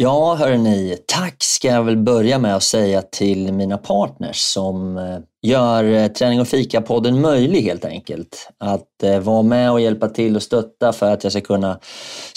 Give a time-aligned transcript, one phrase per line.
[0.00, 5.18] Ja, hörni, tack ska jag väl börja med att säga till mina partners som eh,
[5.42, 8.50] gör eh, Träning och fika-podden möjlig helt enkelt.
[8.58, 11.78] Att eh, vara med och hjälpa till och stötta för att jag ska kunna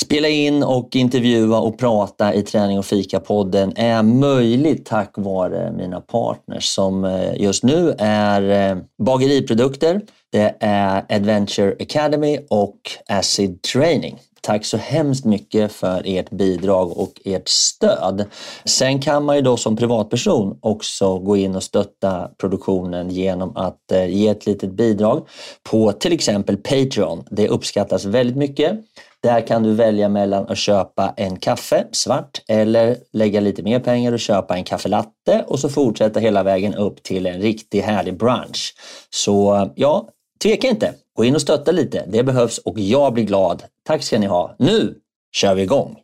[0.01, 6.01] spela in och intervjua och prata i Träning och fika-podden är möjligt tack vare mina
[6.01, 10.01] partners som just nu är Bageriprodukter,
[10.31, 14.19] det är Adventure Academy och Acid Training.
[14.41, 18.25] Tack så hemskt mycket för ert bidrag och ert stöd.
[18.65, 23.91] Sen kan man ju då som privatperson också gå in och stötta produktionen genom att
[23.91, 25.27] eh, ge ett litet bidrag
[25.69, 27.23] på till exempel Patreon.
[27.31, 28.79] Det uppskattas väldigt mycket.
[29.23, 34.11] Där kan du välja mellan att köpa en kaffe svart eller lägga lite mer pengar
[34.11, 38.73] och köpa en kaffelatte och så fortsätta hela vägen upp till en riktigt härlig brunch.
[39.09, 40.07] Så ja,
[40.41, 40.95] tveka inte.
[41.15, 42.05] Gå in och stötta lite.
[42.07, 43.63] Det behövs och jag blir glad.
[43.85, 44.55] Tack ska ni ha.
[44.59, 44.95] Nu
[45.31, 45.97] kör vi igång!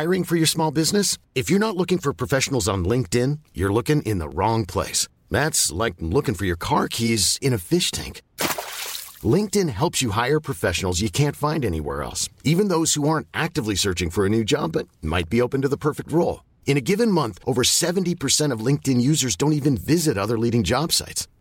[0.00, 1.18] Hiring for your small business?
[1.34, 5.08] If you're not looking for professionals on LinkedIn, you're looking in the wrong place.
[5.30, 8.22] That's like looking for your car keys in a fish tank.
[9.22, 13.74] LinkedIn helps you hire professionals you can't find anywhere else, even those who aren't actively
[13.74, 16.44] searching for a new job but might be open to the perfect role.
[16.66, 20.92] In a given month, over 70% of LinkedIn users don't even visit other leading job
[20.92, 21.26] sites.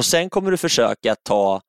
[0.00, 1.60] och sen kommer du försöka ta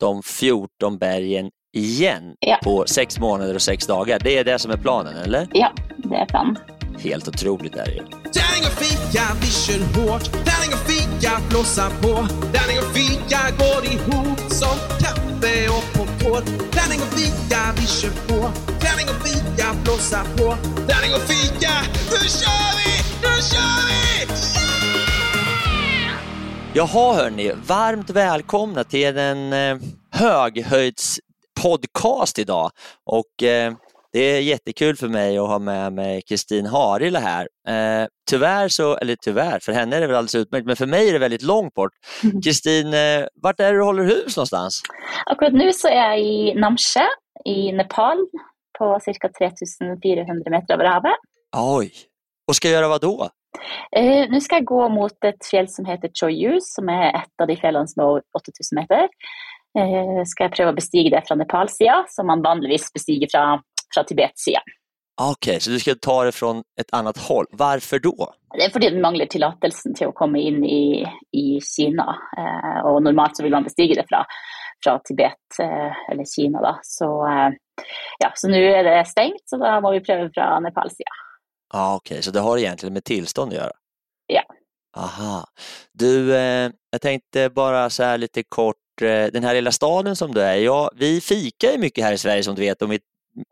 [0.00, 2.58] de 14 bergen igen Ja.
[2.64, 4.18] på sex månader och sex dagar.
[4.24, 5.48] Det är det som är planen, eller?
[5.52, 6.56] Ja, det är planen.
[6.98, 8.02] Helt otroligt är det ju.
[8.38, 10.24] Tärning och fika, vi kör hårt.
[10.32, 12.14] Tärning och fika, blåsa på.
[12.54, 16.44] Tärning och fika går ihop som kaffe och popcorn.
[16.76, 18.38] Tärning och fika, vi kör på.
[18.84, 20.46] Tärning och fika, blåsa på.
[20.88, 21.72] Tärning och fika,
[22.10, 22.92] nu kör vi!
[23.22, 24.85] Nu kör vi!
[26.76, 29.76] Jaha hörni, varmt välkomna till en eh,
[30.10, 32.70] höghöjdspodcast idag
[33.04, 33.72] och eh,
[34.12, 37.48] det är jättekul för mig att ha med mig Kristin Harila här.
[37.68, 41.08] Eh, tyvärr så, eller tyvärr, för henne är det väl alldeles utmärkt, men för mig
[41.08, 41.92] är det väldigt långt bort.
[42.44, 44.82] Kristin, eh, vart är du håller hus någonstans?
[45.26, 47.06] Akkurat nu så är jag i Namche
[47.44, 48.26] i Nepal
[48.78, 51.16] på cirka 3400 meter över havet.
[51.56, 51.92] Oj,
[52.48, 53.30] och ska göra vad då?
[53.96, 57.46] Eh, nu ska jag gå mot ett fjäll som heter Choyu som är ett av
[57.46, 59.08] de fjällen som är over 8000 meter.
[59.78, 63.60] Eh, ska jag pröva bestiga det från Nepals sida som man vanligtvis bestiger från,
[63.94, 64.60] från Tibets sida.
[65.22, 67.46] Okej, så du ska ta det från ett annat håll.
[67.50, 68.34] Varför då?
[68.56, 72.16] Det är för att man manglar tillåtelsen till att komma in i, i Kina.
[72.38, 74.24] Eh, och normalt så vill man bestiga det från,
[74.84, 76.60] från Tibet eh, eller Kina.
[76.60, 76.78] Då.
[76.82, 77.50] Så, eh,
[78.18, 81.10] ja, så nu är det stängt så då måste vi pröva från Nepals sida.
[81.72, 83.72] Ja, Okej, så det har egentligen med tillstånd att göra?
[84.26, 84.42] Ja.
[84.96, 85.46] Aha.
[85.92, 90.34] Du, eh, jag tänkte bara så här lite kort, eh, den här lilla staden som
[90.34, 93.02] du är, ja, vi fikar ju mycket här i Sverige som du vet och mitt,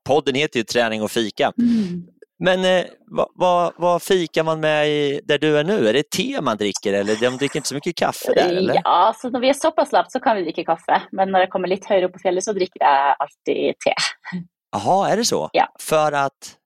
[0.09, 1.53] podden heter ju Träning och fika.
[2.39, 5.89] Men eh, vad, vad, vad fikar man med i, där du är nu?
[5.89, 8.81] Är det te man dricker eller de dricker inte så mycket kaffe där eller?
[8.85, 11.03] Ja, så när vi är så pass lavt så kan vi dricka kaffe.
[11.13, 13.95] Men när jag kommer lite högre upp på fjället så dricker jag alltid te.
[14.73, 15.51] Jaha, är det så?
[15.53, 15.69] Ja.
[15.81, 16.57] För att,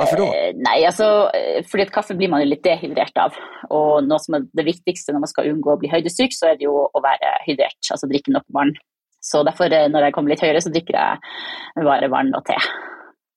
[0.00, 0.24] varför då?
[0.24, 3.32] Eh, nej, alltså, eh, fordi at kaffe blir man ju lite dehydrert av.
[3.68, 6.56] Och något som är det viktigaste när man ska undgå att bli höjdsyk så är
[6.56, 8.74] det ju att vara hydrert, alltså dricka nog vann.
[9.20, 12.54] Så därför eh, när jag kommer lite högre så dricker jag bara vann och te.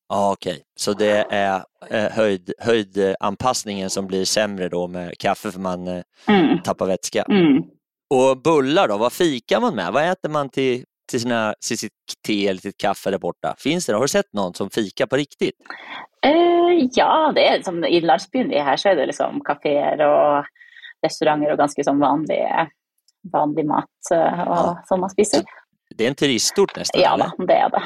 [0.09, 1.61] Ja, Okej, så det är
[2.11, 5.87] höjd, höjdanpassningen som blir sämre då med kaffe för man
[6.27, 6.61] Mm.
[6.63, 7.23] tappar vätska.
[7.29, 7.63] Mm.
[8.13, 9.93] Och bullar då, vad fikar man med?
[9.93, 11.91] Vad äter man till, till, sina, till sitt
[12.27, 13.55] te eller sitt kaffe där borta?
[13.57, 13.93] Finns det?
[13.93, 15.55] Har du sett någon som fikar på riktigt?
[16.25, 20.45] Eh, ja, det är som i landsbyn här så är det liksom kaféer och
[21.05, 22.43] restauranger och ganska som vanlig,
[23.33, 24.83] vanlig mat eh, och, Ja.
[24.85, 25.41] som man spiser.
[25.95, 27.01] Det är en turistort nästan?
[27.01, 27.47] Ja, eller?
[27.47, 27.83] det är det.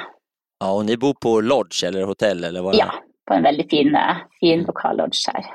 [0.59, 2.75] ja, och ni bor på lodge eller hotell eller vad?
[2.75, 2.93] Ja,
[3.27, 5.45] på en väldigt fin, eh, fin lokal lodge här.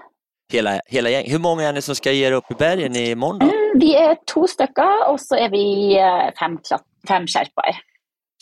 [0.52, 1.30] Hela, hela gäng.
[1.30, 3.46] Hur många är ni som ska ge er upp i bergen imorgon då?
[3.46, 7.80] Mm, Vi är två stycken och så är vi eh, fem, klat- fem skärpar.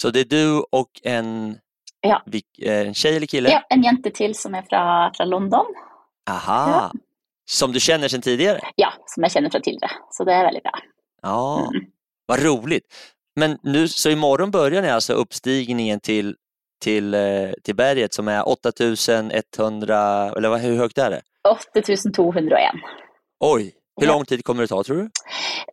[0.02, 1.58] Så det är du och en,
[2.00, 2.22] Ja.
[2.62, 3.50] eh, en tjej eller kille?
[3.50, 5.66] Ja, en jente till som är från, från London.
[6.30, 6.92] Aha!
[7.50, 8.60] Som du känner sedan tidigare?
[8.76, 9.92] Ja, som jag känner från tidigare.
[10.10, 10.72] Så det är väldigt bra.
[11.22, 11.84] Ja, Mm.
[12.26, 12.84] vad roligt.
[13.36, 16.36] Men nu, så imorgon börjar ni alltså uppstigningen till,
[16.82, 21.22] till, eh, till berget som är 8100, eller hur högt är det?
[21.48, 22.60] 8201.
[23.40, 25.10] Oj, hur lång tid kommer det ta tror du?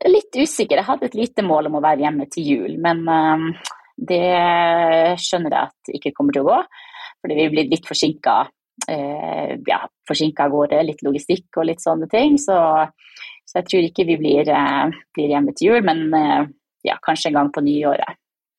[0.10, 0.76] Lite osäker.
[0.76, 3.54] Jag hade ett litet mål om att vara hemma till jul, men ehm,
[3.98, 6.66] det skönner jag att det inte kommer att gå.
[7.22, 8.48] För vi blir lite försinka,
[8.90, 12.38] eh, ja, försinka går det, lite logistik och lite sådana ting.
[12.38, 12.88] Så,
[13.46, 16.48] så jag tror inte vi blir, eh, blir hemma till jul, men eh,
[16.82, 18.16] ja, kanske en gång på nyåret.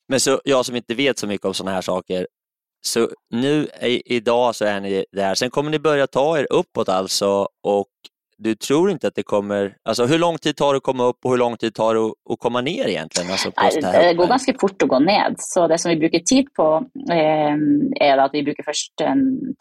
[0.09, 2.27] Men så jag som inte vet så mycket om sådana här saker,
[2.87, 3.69] så nu
[4.05, 7.89] idag så är ni där, sen kommer ni börja ta er uppåt alltså och
[8.43, 11.25] du tror inte att det kommer, alltså hur lång tid tar det att komma upp
[11.25, 13.31] och hur lång tid tar det att, komma ner egentligen?
[13.31, 15.35] Alltså här Det går ganska fort att gå ned.
[15.39, 18.93] Så det som vi brukar tid på eh, är att vi brukar först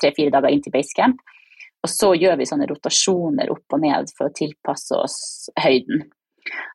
[0.01, 1.15] tre, fyra dagar in till basecamp.
[1.83, 6.01] Och så gör vi sådana rotationer upp och ned för att tillpassa oss höjden.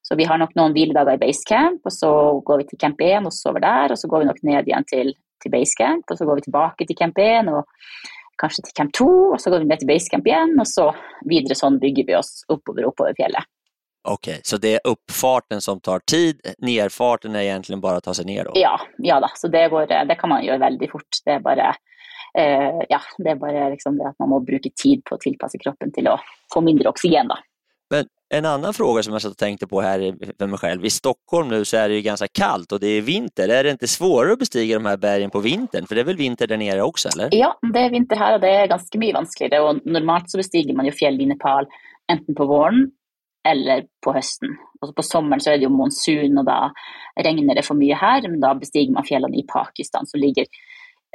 [0.02, 3.26] Så vi har nog någon vilodagar i basecamp och så går vi till camp 1
[3.26, 6.24] och sover där och så går vi nog ned igen till, till basecamp och så
[6.26, 7.64] går vi tillbaka till camp 1 och
[8.38, 10.94] kanske till camp 2 och så går vi ner till basecamp igen och så
[11.24, 13.44] vidare sån bygger vi oss uppöver uppöver fjället.
[14.08, 18.24] Okej, så det är uppfarten som tar tid, nerfarten är egentligen bara att ta sig
[18.24, 18.50] ner då?
[18.54, 19.28] Ja, ja da.
[19.34, 21.08] Så det, går, det kan man göra väldigt fort.
[21.24, 21.68] Det är bara,
[22.38, 25.58] eh, ja, det är bara liksom det att man måste bruka tid på att tillpassa
[25.58, 26.20] kroppen till att
[26.54, 27.28] få mindre oxygen.
[27.28, 27.36] Då.
[28.34, 31.48] En annan fråga som jag satt och tänkte på här för mig själv, i Stockholm
[31.48, 34.32] nu så är det ju ganska kallt och det är vinter, är det inte svårare
[34.32, 35.86] att bestiga de här bergen på vintern?
[35.86, 37.28] För det är väl vinter där nere också eller?
[37.32, 39.60] Ja, det är vinter här och det är ganska mycket vanskligare.
[39.60, 41.66] Och normalt så bestiger man ju fjäll i Nepal
[42.12, 42.90] enten på våren
[43.48, 44.48] eller på hösten.
[44.80, 46.72] Och på sommaren så är det ju monsun och då
[47.22, 50.46] regnar det för mycket här, men då bestiger man fjällen i Pakistan som ligger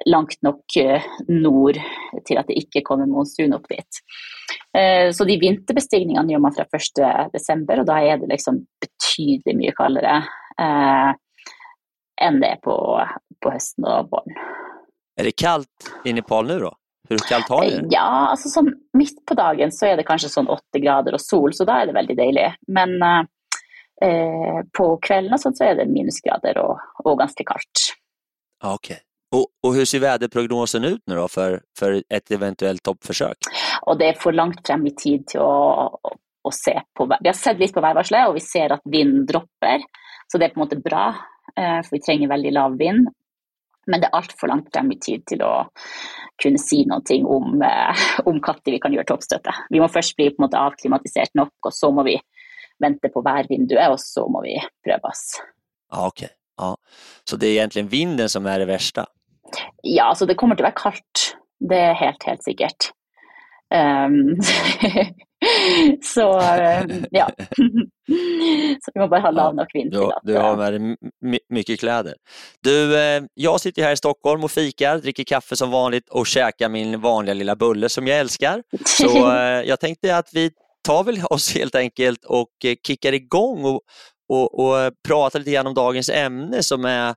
[0.05, 1.77] långt nog eh, nord
[2.25, 3.87] till att det inte kommer monsun upp dit.
[4.77, 9.57] Eh, Så de vinterbestigningarna gör man från 1 december och då är det liksom betydligt
[9.57, 10.23] mycket kallare
[10.61, 11.09] eh,
[12.21, 13.07] än det är på,
[13.43, 14.35] på hösten och våren.
[15.19, 15.67] Är det kallt
[16.05, 16.75] i Nepal nu då?
[17.09, 17.87] Hur kallt har det?
[17.89, 21.53] Ja, alltså som mitt på dagen så är det kanske sån 80 grader och sol,
[21.53, 22.53] så då är det väldigt dejligt.
[22.67, 24.99] Men eh, på
[25.37, 27.95] sånt så är det minusgrader och, och ganska kallt.
[28.63, 28.99] Ja, Okej.
[29.31, 33.37] Och, och hur ser väderprognosen ut nu då för, för ett eventuellt toppförsök?
[33.81, 35.93] Och det är för långt fram i tid till att,
[36.47, 37.17] att se på.
[37.21, 39.81] Vi har sett lite på vädervarslet och vi ser att vind droppar.
[40.27, 41.15] Så det är på en måte bra,
[41.55, 43.07] eh, för vi tränger väldigt lav vind.
[43.85, 45.67] Men det är allt för långt fram i tid till att
[46.43, 47.95] kunna säga någonting om, eh,
[48.25, 49.51] om när vi kan göra toppstöte.
[49.69, 52.21] Vi måste först bli på avklimatiserat nog och så måste vi
[52.79, 55.41] vänta på värvinduet och så måste vi pröva oss.
[55.91, 56.29] Ja, Okej.
[56.57, 56.77] Ja.
[57.23, 59.05] Så det är egentligen vinden som är det värsta?
[59.81, 61.37] Ja, alltså det kommer att vara kallt.
[61.69, 62.91] Det är helt, helt säkert.
[63.73, 64.35] Ehm,
[66.03, 67.29] så ehm, ja.
[68.81, 71.79] så vi måste bara ha lav nog vind Du, du har eh, med dig mycket
[71.79, 72.13] kläder.
[72.63, 76.69] Du, eh, jag sitter här i Stockholm och fikar, dricker kaffe som vanligt och käkar
[76.69, 78.63] min vanliga lilla bulle som jag älskar.
[78.85, 80.51] Så eh, jag tänkte att vi
[80.83, 83.81] tar väl oss helt enkelt och eh, kickar igång och,
[84.29, 87.15] och, och eh, pratar lite grann om dagens ämne som är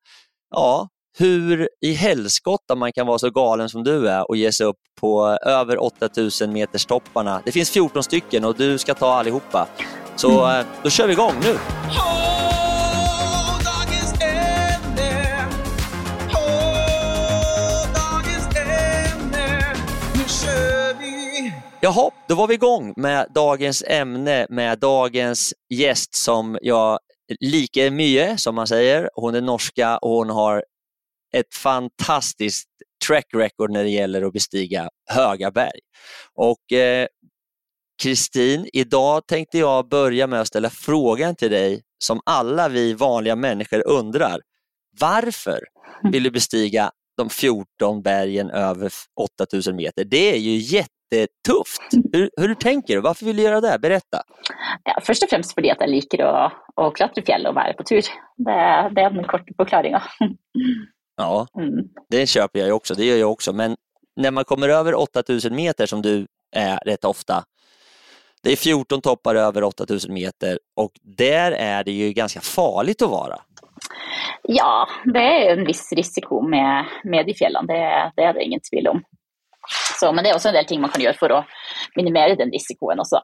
[0.51, 4.67] ja, hur i helskotta man kan vara så galen som du är och ge sig
[4.67, 7.43] upp på över 8000 meters topparna.
[7.45, 9.69] Det finns 14 stycken och du ska ta allihopa.
[10.17, 11.57] Så eh, då kör vi igång nu.
[21.81, 26.99] Jaha, då var vi igång med dagens ämne med dagens gäst som jag
[27.41, 29.11] lika mycket som man säger.
[29.15, 30.65] Hon är norska och hon har
[31.35, 32.69] ett fantastiskt
[33.07, 35.81] track record när det gäller att bestiga höga berg.
[36.35, 37.07] Och eh,
[38.03, 43.37] Kristin, idag tänkte jag börja med att ställa frågan till dig som alla vi vanliga
[43.37, 44.41] människor undrar.
[45.01, 45.61] Varför
[46.13, 48.91] vill du bestiga de 14 bergen över
[49.41, 50.05] 8000 meter?
[50.05, 51.83] Det är ju jättetufft.
[52.13, 53.01] Hur, hur tänker du?
[53.01, 53.79] Varför vill du göra det?
[53.79, 54.23] Berätta.
[54.85, 57.83] Ja, först och främst för att jag liker att, att klättra fjäll och vara på
[57.83, 58.03] tur.
[58.37, 60.01] Det, det är den korta förklaringen.
[61.17, 61.85] Ja, Mm.
[62.11, 62.95] det köper jag ju också.
[62.95, 63.53] Det gör jag också.
[63.53, 63.77] Men
[64.17, 67.45] när man kommer över 8000 meter som du är rätt ofta,
[68.43, 73.11] det är 14 toppar över 8000 meter och där är det ju ganska farligt att
[73.11, 73.41] vara.
[74.43, 78.61] Ja, det är en viss risiko med, med de fjällene, det, det är det ingen
[78.61, 79.03] tvil om.
[80.01, 81.45] Så, men det är också en del ting man kan göra för att
[81.97, 83.21] minimera den risken också.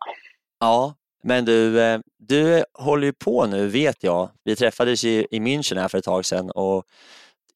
[0.60, 4.28] Ja, men du, eh, du håller ju på nu vet jag.
[4.44, 6.84] Vi träffades i, i München här för ett tag sedan och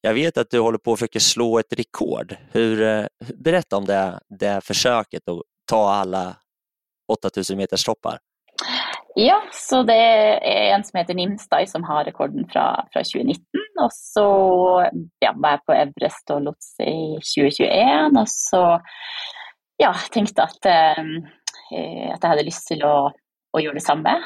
[0.05, 2.35] jag vet att du håller på att försöka slå ett rekord.
[2.51, 6.35] Hur, eh, berätta om det, det försöket att ta alla
[7.07, 8.17] 8000 meters toppar.
[9.15, 13.43] Ja, så det är en som heter Nimstai som har rekorden från, från 2019.
[13.81, 14.21] Och så
[15.19, 18.81] ja, var jag på Everest och Lutz i 2021 och så
[19.77, 20.99] ja, tänkte att, eh,
[21.79, 23.13] eh att jag hade lust till att,
[23.57, 24.23] att göra detsamma.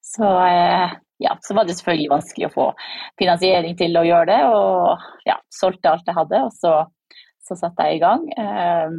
[0.00, 2.66] Så, eh, ja, så var det selvfølgelig vanskelig å få
[3.20, 6.86] finansiering till att göra det, och ja, sålde allt jag hade och så,
[7.48, 8.24] så satte jeg i gang.
[8.38, 8.96] Um,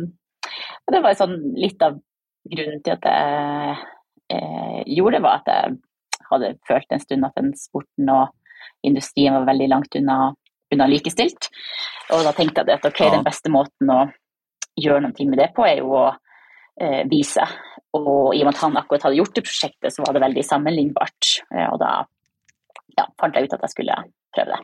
[0.85, 1.97] og det var sånn litt av
[2.51, 3.75] grunnen til at jeg
[4.33, 5.77] eh, gjorde det, var att jag
[6.29, 8.29] hade følt en stund at den sporten och
[8.81, 10.35] industrin var väldigt långt unna,
[10.73, 11.49] unna likestilt.
[12.13, 14.01] Og da tenkte jeg at ok, den bästa måten å
[14.77, 16.17] gjøre noe med det på, är ju att
[16.81, 17.47] eh, vise.
[17.91, 20.47] Och i och med att han akkurat hade gjort det projektet så var det väldigt
[20.47, 21.43] sammenlignbart.
[21.55, 22.05] Eh, och då
[22.95, 24.03] ja, fant jag ut att jag skulle
[24.35, 24.57] pröva det.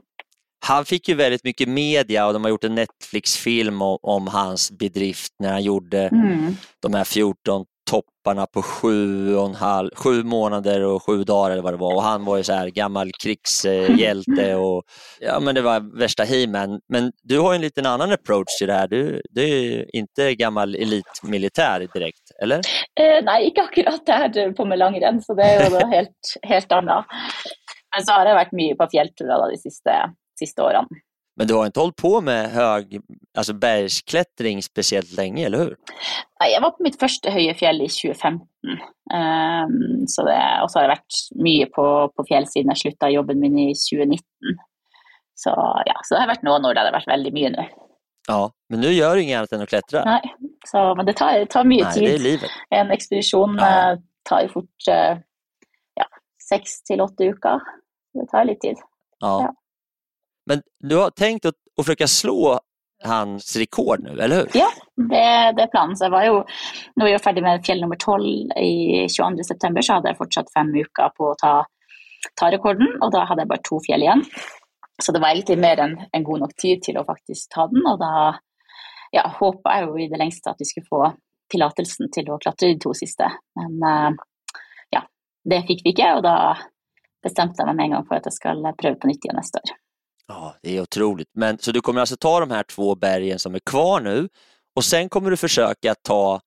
[0.65, 4.71] Han fick ju väldigt mycket media och de har gjort en Netflix-film om, om hans
[4.71, 6.55] bedrift när han gjorde mm.
[6.79, 11.61] de här 14 topparna på sju, och en halv, sju månader och sju dagar eller
[11.61, 11.95] vad det var.
[11.95, 14.83] Och han var ju så här gammal krigshjälte och
[15.19, 16.47] ja men det var värsta he
[16.87, 18.87] Men du har ju en liten annan approach till det här.
[18.87, 22.57] Du, du är ju inte gammal elitmilitär direkt, eller?
[22.99, 26.71] Eh, nej, inte akkurat det här på med långrenn, så det är ju helt, helt
[26.71, 27.05] annat.
[27.95, 29.91] Men så har jag varit mycket på fjällturer de sista,
[30.39, 30.85] sista åren.
[31.37, 33.01] Men du har inte hållit på med hög,
[33.37, 35.75] alltså bergsklättring speciellt länge, eller hur?
[36.39, 38.47] Nej, jag var på mitt första höga fjäll i 2015.
[39.13, 42.67] Um, ehm, så det, och så har jag varit mycket på, på fjällsidan.
[42.67, 44.25] Jag slutade jobben min i 2019.
[45.35, 45.49] Så,
[45.85, 47.65] ja, så det har varit några år där det har varit väldigt mycket nu.
[48.27, 50.05] Ja, men nu gör du inget annat än att klättra.
[50.05, 52.03] Nej, så, men det tar, det tar mycket Nej, tid.
[52.03, 52.49] Det är livet.
[52.69, 53.91] En expedition ja.
[53.91, 55.17] Eh, tar ju fort eh,
[55.93, 56.05] ja,
[56.49, 57.61] sex till åtta veckor.
[58.13, 58.77] Det tar lite tid.
[59.19, 59.41] Ja.
[59.41, 59.53] ja.
[60.47, 62.59] Men du har tänkt att, att försöka slå
[63.03, 64.49] hans rekord nu, eller hur?
[64.53, 65.95] Ja, det, det är planen.
[65.95, 66.43] Så jag var ju,
[66.95, 70.53] nu är jag färdig med fjäll nummer 12 i 22 september så hade jag fortsatt
[70.53, 71.65] fem veckor på att ta,
[72.39, 74.23] ta rekorden och då hade jag bara två fjäll igen.
[75.03, 77.85] Så det var egentligen mer än en god nog tid till att faktiskt ta den
[77.85, 78.35] och då
[79.11, 81.13] ja, hoppade jag ju i det längsta att vi skulle få
[81.49, 83.31] tillåtelsen till att klättra de två sista.
[83.55, 84.11] Men eh,
[84.89, 85.03] ja,
[85.49, 86.57] det fick vi inte och då
[87.23, 89.57] bestämde jag mig med en gång för att jag ska pröva på nytt igen nästa
[89.57, 89.86] år.
[90.27, 91.29] Ja, det är otroligt.
[91.33, 94.29] Men, så du kommer alltså ta de här två bergen som är kvar nu
[94.75, 96.41] och sen kommer du försöka ta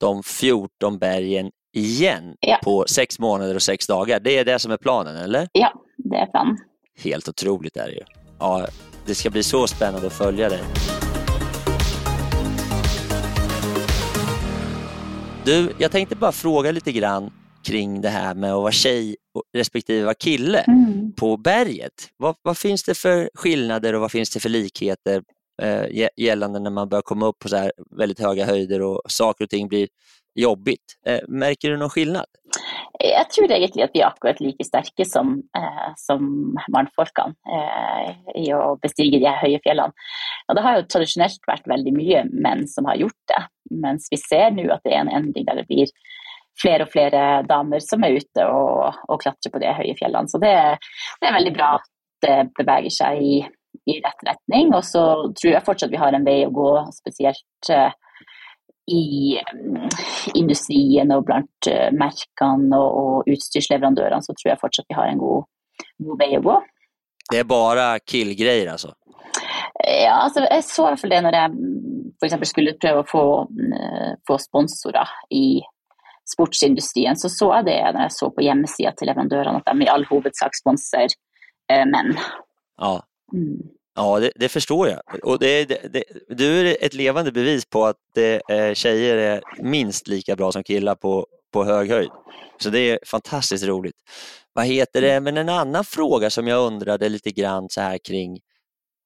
[0.00, 2.60] de 14 bergen igen ja.
[2.62, 4.20] på sex månader och sex dagar.
[4.20, 5.48] Det är det som är planen, eller?
[5.52, 6.56] Ja, det är planen.
[6.98, 8.02] Helt otroligt är det ju.
[8.38, 8.66] Ja,
[9.06, 10.62] det ska bli så spännande att följa dig.
[15.44, 17.32] Du, jag tänkte bara fråga lite grann
[17.66, 19.16] kring det här med att vara tjej
[19.56, 21.12] respektive vara kille mm.
[21.12, 21.92] på berget.
[22.16, 25.22] Vad, vad, finns det för skillnader och vad finns det för likheter
[25.62, 29.44] eh, gällande när man börjar komma upp på så här väldigt höga höjder och saker
[29.44, 29.88] och ting blir
[30.34, 30.98] jobbigt?
[31.06, 32.26] Eh, märker du någon skillnad?
[32.98, 36.22] Jag tror egentligen att vi är akkurat lika starka som, eh, som
[36.68, 39.90] mannfolkene eh, i att bestiga de här höga fjällen.
[40.48, 43.42] Och det har ju traditionellt varit väldigt mycket män som har gjort det,
[43.74, 45.86] men vi ser nu att det är en ändring där det blir
[46.62, 50.28] fler och fler damer som är ute och, och klättrar på de höga fjällen.
[50.28, 50.78] Så det,
[51.20, 51.86] det är väldigt bra att
[52.20, 53.38] det beväger sig i,
[53.92, 54.74] i rätt riktning.
[54.74, 57.92] Och så tror jag fortsatt vi har en väg att gå, speciellt uh,
[58.96, 59.88] i um,
[60.34, 65.18] industrin och bland uh, märken och, och utstyrsleverantörerna så tror jag fortsatt vi har en
[65.18, 65.44] god,
[65.98, 66.62] god väg att gå.
[67.30, 68.94] Det är bara killgrejer alltså?
[70.04, 71.50] Ja, alltså jag såg i alla fall det när jag
[72.20, 73.48] för exempel skulle pröva få,
[74.26, 75.60] få sponsorer i
[76.32, 79.88] sportsindustrien så så jag det när jag såg på hemsidan till leverantörerna att de i
[79.88, 81.06] all huvudsak sponsrar
[81.72, 82.16] eh, män.
[82.76, 83.02] Ja,
[83.32, 83.58] mm.
[83.94, 85.00] ja det, det, förstår jag.
[85.22, 88.16] Och det, det, du är ett levande bevis på att
[88.48, 92.10] eh, tjejer är minst lika bra som killar på, på hög höjd.
[92.58, 93.96] Så det är fantastiskt roligt.
[94.52, 98.40] Vad heter det, men en annan fråga som jag undrade lite grann så här kring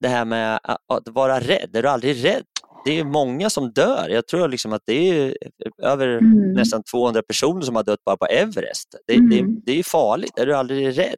[0.01, 1.77] det här med att vara rädd.
[1.77, 2.45] Är du aldrig rädd
[2.89, 4.09] det är många som dör.
[4.09, 5.37] Jag tror liksom att det är
[5.83, 6.53] över mm.
[6.53, 8.95] nästan 200 personer som har dött bara på Everest.
[9.07, 9.31] Det, mm.
[9.31, 10.39] det, det är farligt.
[10.39, 11.17] Är du aldrig rädd?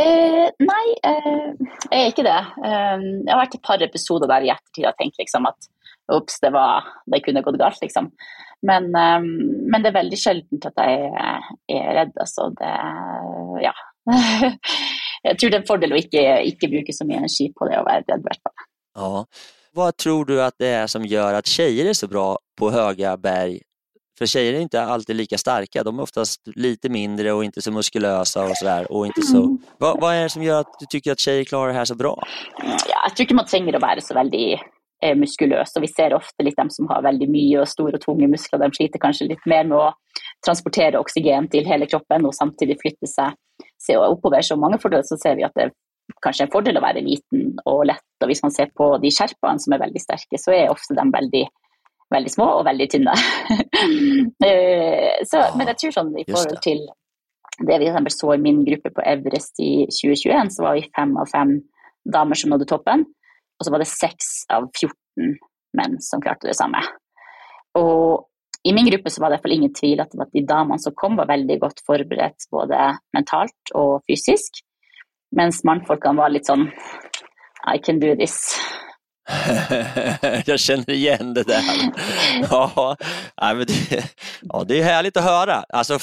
[0.00, 1.52] Eh, nej, eh,
[1.90, 2.46] jag är inte det.
[2.64, 5.58] Eh, jag har varit ett par episoder där i eftertid och tänkt liksom att
[6.12, 8.10] Ups, det, var, det kunne gått galt, liksom.
[8.66, 9.26] Men, um,
[9.70, 12.12] men, det er veldig sjeldent at jeg er, er redd.
[12.20, 12.72] Altså det
[13.64, 13.72] Ja.
[15.22, 17.78] jeg tror det er en fordel å ikke, ikke bruke så mye energi på det
[17.78, 18.68] å være redd, i hvert fall.
[18.98, 19.24] Ja.
[19.72, 23.16] Vad tror du att det är som gör att tjejer är så bra på höga
[23.16, 23.60] berg?
[24.18, 25.82] För tjejer är inte alltid lika starka.
[25.82, 28.92] De är oftast lite mindre och inte så muskulösa och sådär.
[28.92, 29.36] Och inte så...
[29.36, 29.58] Mm.
[29.78, 31.94] Vad, vad, är det som gör att du tycker att tjejer klarar det här så
[31.94, 32.22] bra?
[32.88, 34.60] Ja, jag inte man trenger att vara så väldigt
[35.02, 35.76] eh, muskulös.
[35.76, 38.58] Och vi ser ofta lite de som har väldigt mycket och stora och tunga muskler,
[38.58, 39.94] de sliter kanske lite mer med att
[40.46, 43.30] transportera oxygen till hela kroppen och samtidigt flytta sig,
[43.86, 44.42] sig oppover.
[44.42, 45.70] Så många fördelar så ser vi att det
[46.22, 47.96] kanske en fördel att vara liten och lätt.
[48.24, 51.10] Och om man ser på de skärparna som är väldigt starka så är ofta de
[51.10, 51.48] väldigt
[52.10, 53.14] väldigt små och väldigt tunna.
[54.44, 56.88] Eh, så, men jag tror sånn i förhållande till
[57.66, 61.16] det vi exempel så i min grupp på Everest i 2021, så var vi fem
[61.16, 61.48] av fem
[62.12, 63.00] damer som nådde toppen.
[63.58, 64.16] Och så var det sex
[64.52, 64.96] av 14
[65.78, 66.78] män som klarade detsamma.
[67.78, 68.28] Och
[68.68, 70.92] i min grupp så var det i alla fall ingen tvivel att, de damerna som
[70.96, 74.02] kom var väldigt gott förberett både mentalt och
[75.30, 75.64] fysiskt.
[75.64, 76.70] Medan mannfolkene var lite sån
[77.74, 78.56] I can do this.
[80.46, 81.62] jag känner igen det där.
[82.50, 82.96] Ja,
[83.36, 84.04] men det,
[84.42, 85.64] ja, det är härligt att höra.
[85.68, 85.98] Alltså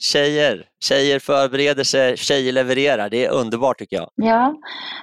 [0.00, 3.10] tjejer, tjejer förbereder sig, tjejer levererar.
[3.10, 4.10] Det är underbart tycker jag.
[4.14, 4.54] Ja,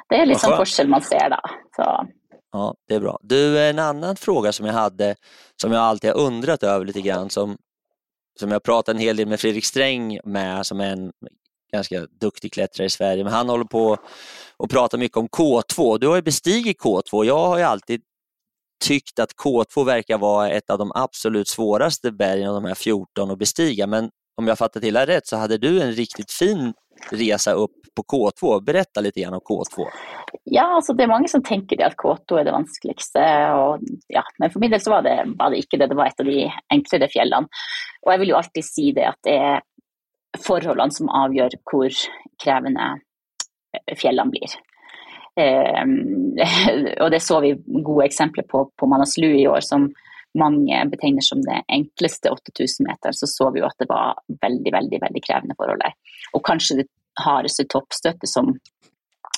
[0.09, 1.39] det är liksom forskel man ser då.
[1.75, 2.07] Så.
[2.51, 3.19] Ja, det är bra.
[3.21, 5.15] Du, en annan fråga som jag hade,
[5.61, 7.57] som jag alltid har undrat över lite grann, som,
[8.39, 11.11] som jag pratat en hel del med Fredrik Sträng med, som är en
[11.71, 13.97] ganska duktig klättrare i Sverige, men han håller på
[14.57, 15.99] och pratar mycket om K2.
[15.99, 17.25] Du har ju bestigit K2.
[17.25, 18.01] Jag har ju alltid
[18.83, 23.31] tyckt att K2 verkar vara ett av de absolut svåraste bergen av de här 14
[23.31, 26.73] att bestiga, men om jag fattat till rätt så hade du en riktigt fin
[27.11, 28.63] resa upp på K2.
[28.63, 29.85] Berätta lite grann om K2.
[30.43, 33.51] Ja, alltså det är många som tänker att K2 är det vanskligaste.
[33.51, 35.87] Och, ja, men för min del så var det, var det inte det.
[35.87, 37.43] Det var ett av de enklare fjällen.
[38.01, 39.61] Och jag vill ju alltid säga det att det är
[40.37, 41.91] förhållanden som avgör hur
[42.43, 42.99] krävande
[43.97, 44.49] fjellene blir.
[45.37, 45.83] Eh,
[47.03, 47.49] og det så vi
[47.83, 49.89] gode eksempler på på Manaslu i år, som
[50.39, 53.11] mange betegner som det enkleste 8000 meter.
[53.11, 55.95] Så så vi jo at det var veldig, veldig, veldig krevende forhold der.
[56.33, 56.87] Og kanskje det
[57.19, 58.53] hardeste toppstøtet som,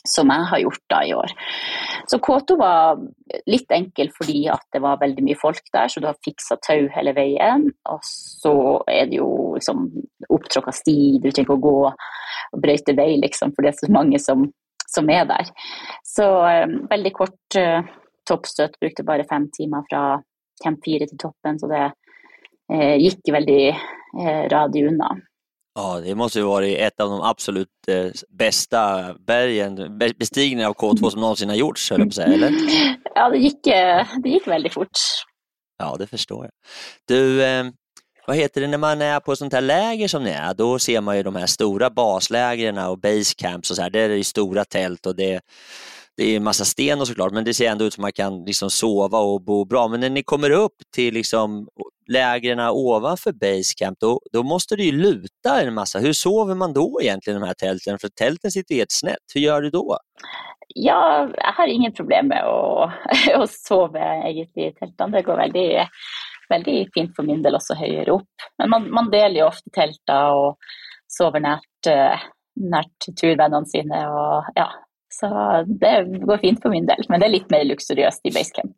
[0.08, 1.34] som jeg har gjort da i år.
[2.08, 3.02] Så K2 var
[3.50, 6.88] litt enkel fordi at det var veldig mye folk der, så du har fiksa tau
[6.94, 7.68] hele veien.
[7.92, 8.54] Og så
[8.92, 9.88] er det jo liksom
[10.34, 13.92] opptråkka sti, du trenger ikke å gå og brøyte vei, liksom, for det er så
[13.94, 14.48] mange som,
[14.88, 15.52] som er der.
[16.08, 17.88] Så um, veldig kort uh,
[18.28, 20.04] toppstøt, brukte bare fem timer fra
[20.64, 21.92] camp 4 till toppen, så det eh,
[22.74, 23.76] uh, gick väldigt
[24.18, 25.12] uh, radig unna.
[25.80, 31.10] Ja, det måste ju varit ett av de absolut eh, bästa bergen, bestigningar av K2
[31.10, 32.52] som någonsin har gjorts, höll jag på att säga, eller?
[33.16, 33.64] Ja, det gick,
[34.24, 34.98] det gick väldigt fort.
[35.78, 36.52] Ja, det förstår jag.
[37.08, 37.66] Du, eh,
[38.28, 41.02] vad heter det, när man är på sånt här läger som ni är, då ser
[41.02, 44.66] man ju de här stora baslägren och basecamps och så här, där är det stora
[44.66, 45.42] tält och det,
[46.18, 48.70] det är massa sten och såklart, men det ser ändå ut som man kan liksom
[48.70, 49.88] sova och bo bra.
[49.88, 51.68] Men när ni kommer upp till liksom
[52.08, 56.00] lägren ovanför basecamp, då, då måste det ju luta en massa.
[56.00, 58.00] Hur sover man då egentligen i de här tälten?
[58.00, 59.26] För tälten sitter helt snett.
[59.34, 59.98] Hur gör du då?
[60.76, 62.92] Jag har inget problem med att,
[63.36, 65.12] att sova i tälten.
[65.12, 65.88] Det går väldigt
[66.50, 68.36] väldigt fint för min del också høyere upp.
[68.58, 70.58] Men man, man delar ju ofta telter och
[71.08, 72.20] sover närt, eh,
[72.56, 74.10] närt nært sina.
[74.10, 74.72] Och, ja.
[75.10, 75.28] Så
[75.68, 78.76] det går fint för min del, men det är lite mer luxuriöst i basecamp.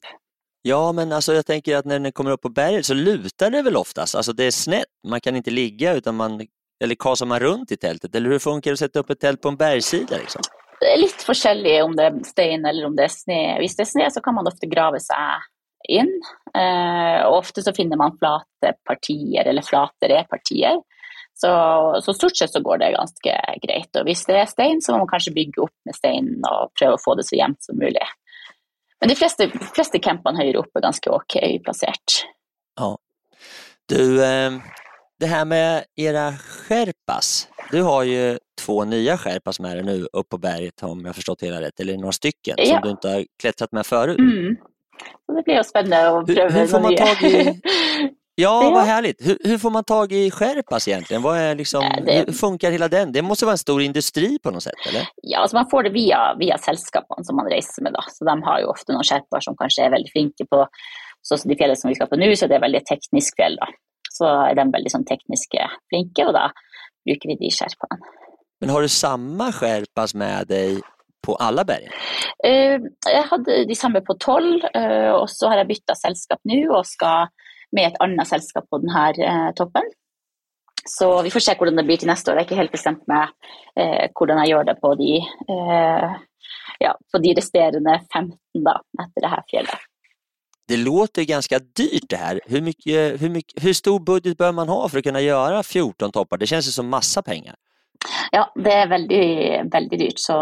[0.62, 3.62] Ja, men alltså jag tänker att när den kommer upp på berget så lutar det
[3.62, 4.16] väl oftast?
[4.16, 6.48] Alltså det är snett, man kan inte ligga utan man,
[6.84, 8.16] eller kasar man runt i tältet?
[8.16, 10.18] Eller hur funkar det att sätta upp ett tält på en bergssida?
[10.18, 10.42] Liksom?
[10.80, 13.56] Det är lite olika om det är sten eller om det är snö.
[13.56, 15.16] Om det är snö så kan man ofta grava sig
[15.88, 16.22] in.
[16.56, 20.82] Eh, och ofta så finner man flate partier eller flatare partier.
[21.34, 23.96] Så, så, stort sett så går det ganska grejt.
[23.96, 26.98] Och om det är sten så får man kanske bygga upp med sten och försöka
[27.06, 28.14] få det så jämnt som möjligt.
[29.00, 32.24] Men de fleste, fleste campene høyere oppe er ganske ok plassert.
[32.80, 32.98] Ja.
[33.90, 34.52] Du, eh,
[35.20, 37.48] det här med era sherpas.
[37.72, 41.44] Du har ju två nya sherpas med dig nu upp på berget om jag förstått
[41.44, 42.66] hela rätt, eller några stycken ja.
[42.66, 44.20] som du inte har klättrat med förut.
[44.20, 44.56] Mm.
[45.26, 47.62] Så det blir spännande att pröva hur, hur får man tag i...
[48.40, 49.28] Ja, ja, vad härligt.
[49.28, 51.22] Hur, hur, får man tag i Sherpas egentligen?
[51.22, 52.24] Vad är liksom, det...
[52.28, 53.12] Hur funkar hela den?
[53.12, 55.08] Det måste vara en stor industri på något sätt, eller?
[55.22, 57.94] Ja, alltså man får det via, via sällskapen som man reser med.
[57.94, 58.04] Då.
[58.08, 60.68] Så de har ju ofta några sherpar som kanske är väldigt flinka på,
[61.22, 63.56] så det fjället som vi ska på nu, så det är väldigt tekniskt fjäll.
[63.56, 63.68] Då.
[64.12, 66.52] Så är de väldigt som tekniska flinka och då
[67.06, 67.98] brukar vi de sherparna.
[68.62, 70.82] Men har du samma sherpas med dig
[71.28, 71.92] på alla bergen?
[72.44, 72.80] Eh,
[73.16, 76.86] jeg hadde de samme på tolv, eh, og så har jeg bytta selskap nå og
[76.88, 77.28] skal
[77.76, 79.88] med et annet selskap på denne eh, toppen.
[80.90, 82.40] Så vi får se hvordan det blir til neste år.
[82.40, 83.30] Jeg er ikke helt bestemt med
[83.78, 85.12] eh, hvordan jeg gjør det på de,
[85.54, 86.18] eh,
[86.86, 89.88] ja, på de resterende 15 da, etter det her fjellet.
[90.70, 92.40] Det låter ganska dyrt det här.
[92.46, 96.12] Hur, mycket, hur, mycket, hur stor budget bör man ha för att kunna göra 14
[96.12, 96.38] toppar?
[96.38, 97.56] Det känns ju som massa pengar.
[98.32, 99.26] Ja, det er veldig,
[99.74, 100.20] veldig dyrt.
[100.20, 100.36] Så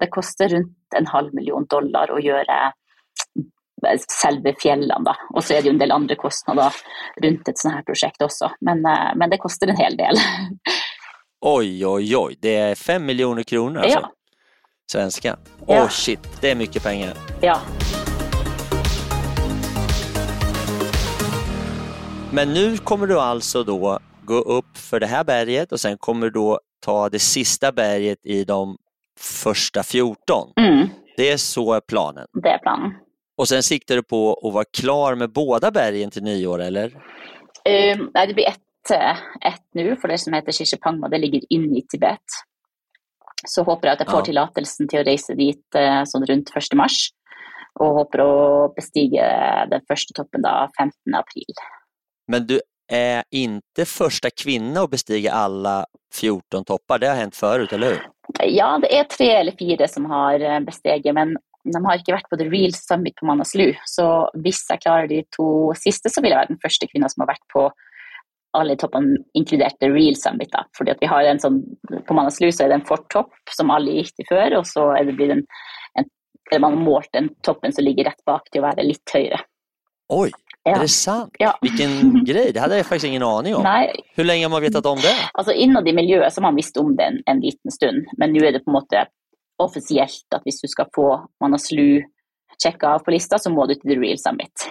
[0.00, 2.56] det koster rundt en halv million dollar å gjøre
[4.22, 5.04] selve fjellene.
[5.04, 5.14] Da.
[5.34, 6.72] Og så er det jo en del andre kostnader
[7.24, 8.50] rundt et sånt her prosjekt også.
[8.60, 10.18] Men, eh, men det koster en hel del.
[11.40, 12.36] Oj, oj, oj.
[12.42, 13.98] Det är fem miljoner kronor alltså?
[13.98, 14.10] Ja.
[14.92, 15.36] Svenska?
[15.66, 15.88] Åh Ja.
[15.88, 17.14] shit, det är mycket pengar.
[17.40, 17.58] Ja.
[22.32, 26.26] Men nu kommer du alltså då gå upp för det här berget och sen kommer
[26.26, 28.76] du då ta det sista berget i de
[29.20, 30.52] första 14.
[30.60, 32.26] Mm, Det är så planen.
[32.42, 32.92] det er planen.
[33.40, 36.92] Och sen siktar du på att vara klar med båda bergen till nyår, eller?
[38.14, 39.16] Nei, det blir ett, eh,
[39.48, 41.08] ett nå, for det som heter Shishapangma.
[41.08, 42.36] Det ligger inne i Tibet.
[43.46, 44.24] Så håper jeg at jeg får Ja.
[44.24, 46.74] tillatelsen til å reise dit eh, sånn rundt 1.
[46.76, 46.98] mars.
[47.80, 49.24] Og håper å bestige
[49.70, 51.14] den første toppen da 15.
[51.14, 51.54] april.
[52.28, 52.60] Men du
[52.92, 56.98] är inte första kvinna att bestiga alla 14 toppar.
[56.98, 58.06] Det har hänt förut, eller hur?
[58.44, 62.28] Ja, det er tre eller fire som har eh, besteget, men de har ikke vært
[62.30, 63.70] på The Real Summit på Manaslu.
[63.86, 64.04] Så
[64.44, 65.46] hvis jeg klarer de to
[65.76, 67.66] siste, så vil jeg være den første kvinna som har vært på
[68.58, 70.50] alle toppene, inkludert The Real Summit.
[70.50, 70.64] Da.
[70.78, 71.60] Fordi vi har en sånn,
[72.08, 75.04] På Manaslu så er det en fortopp som alle gikk til før, og så er
[75.06, 75.44] det blitt en,
[76.00, 76.08] en
[76.50, 79.38] eller man har målt den toppen som ligger rett bak til å være litt høyere.
[80.10, 80.30] Oj,
[80.64, 80.74] Ja.
[80.76, 81.30] är det sant?
[81.38, 81.54] Ja.
[81.62, 83.62] Vilken grej, det hade jag faktiskt ingen aning om.
[83.62, 85.14] Nei, Hur länge har man vetat om det?
[85.34, 88.32] altså Innad i miljøet så har man visst om det en, en liten stund, men
[88.34, 89.06] nå er det på en måte
[89.60, 91.08] offisielt at hvis du skal få
[91.40, 92.00] Manaslu
[92.60, 94.68] sjekka av på lista, så må du til The Real Summit.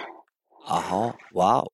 [0.68, 1.68] Jaha, wow.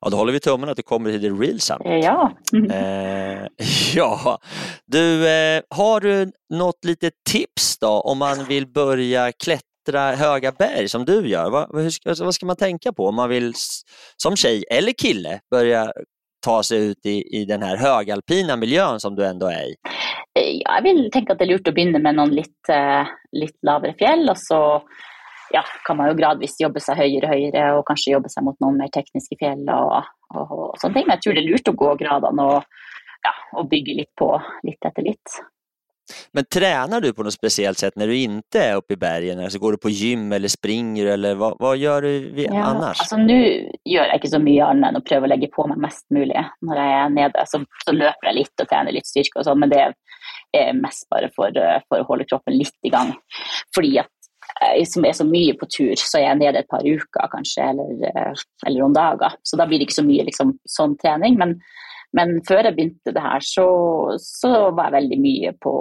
[0.00, 1.86] Ja, då håller vi tummen att du kommer till The Real Summit.
[1.86, 2.32] Eh, Ja.
[2.70, 3.46] Eh,
[3.94, 4.38] ja,
[4.86, 10.88] du, eh, har du något litet tips då om man vill börja klättra höga berg
[10.88, 11.50] som du gör?
[11.50, 13.52] Vad, hur ska, vad ska man tänka på om man vill
[14.16, 15.92] som tjej eller kille börja
[16.44, 19.74] ta sig ut i, i den här högalpina miljön som du ändå är i?
[20.38, 23.56] Ja, jeg vil tenke at det er lurt å begynne med noen litt, eh, litt
[23.66, 24.60] lavere fjell, og så
[25.50, 28.58] ja, kan man jo gradvis jobbe seg høyere og høyere, og kanskje jobbe seg mot
[28.62, 31.08] noen mer tekniske fjell og, og, og sånne ting.
[31.08, 32.84] Men jeg tror det er lurt å gå gradene og,
[33.26, 34.30] ja, og bygge litt på
[34.68, 35.40] litt etter litt.
[36.32, 39.40] Men tränar du på något speciellt sätt när du inte är uppe i bergen?
[39.40, 43.00] Alltså går du på gym eller springer eller vad, vad gör du Ja, annars?
[43.00, 43.38] altså Nå
[43.84, 46.80] gjør jeg ikke så annet enn å prøve å legge på meg mest mulig når
[46.82, 47.44] jeg er nede.
[47.46, 49.82] Så, så løper jeg litt og trener litt styrke og sånn, men det
[50.56, 53.14] er mest for, eh, for å holde kroppen litt i gang.
[53.74, 54.10] Fordi at
[54.60, 57.68] jeg som er så mye på tur, så er jeg nede et par uker kanskje,
[57.70, 58.32] eller, eh,
[58.66, 59.36] eller noen dager.
[59.46, 61.38] Så da blir det ikke så mye liksom, sånn trening.
[61.40, 61.60] Men,
[62.16, 63.66] men før jeg begynte det her, så,
[64.20, 65.74] så var jeg veldig mye på,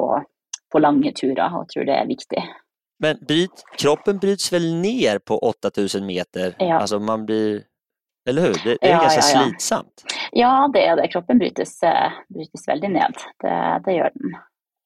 [0.71, 2.43] på lange turer og tror det er viktig.
[2.99, 6.55] Men bryt, kroppen bryts väl ner på 8000 meter?
[6.59, 6.79] Ja.
[6.79, 7.63] Alltså man blir,
[8.29, 8.53] eller hur?
[8.63, 9.45] Det, det är Ja, ganska ja, ja.
[9.47, 10.03] slitsamt.
[10.31, 11.07] Ja, det er det.
[11.13, 13.13] Kroppen brytes, eh, brytes veldig ned.
[13.41, 14.35] Det, det gjør den.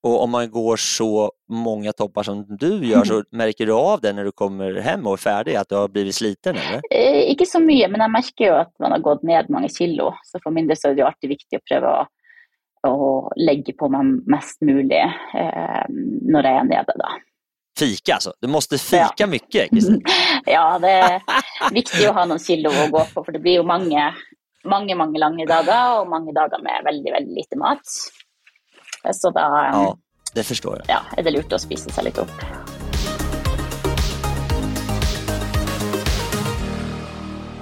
[0.04, 4.14] Och om man går så många toppar som du gör så märker du av det
[4.14, 6.82] när du kommer hem och är färdig att du har blivit sliten eller?
[6.92, 10.10] Eh, ikke så mye, men jeg merker jo at man har gått ned mange kilo.
[10.28, 12.02] Så for min del så er det alltid viktig å prøve å,
[12.90, 17.14] å legge på meg mest mulig eh, når jeg er nede, da.
[17.80, 20.04] Fika alltså, du måste fika mycket Kristin.
[20.56, 23.64] Ja, det er viktig å ha noen kilo å gå på, for det blir jo
[23.64, 24.10] mange,
[24.68, 27.96] mange, mange lange dager, og mange dager med veldig, veldig lite mat.
[29.12, 29.98] Så da Ja,
[30.34, 30.86] det förstår jag.
[30.88, 32.32] ja, er det lurt å spise seg litt opp.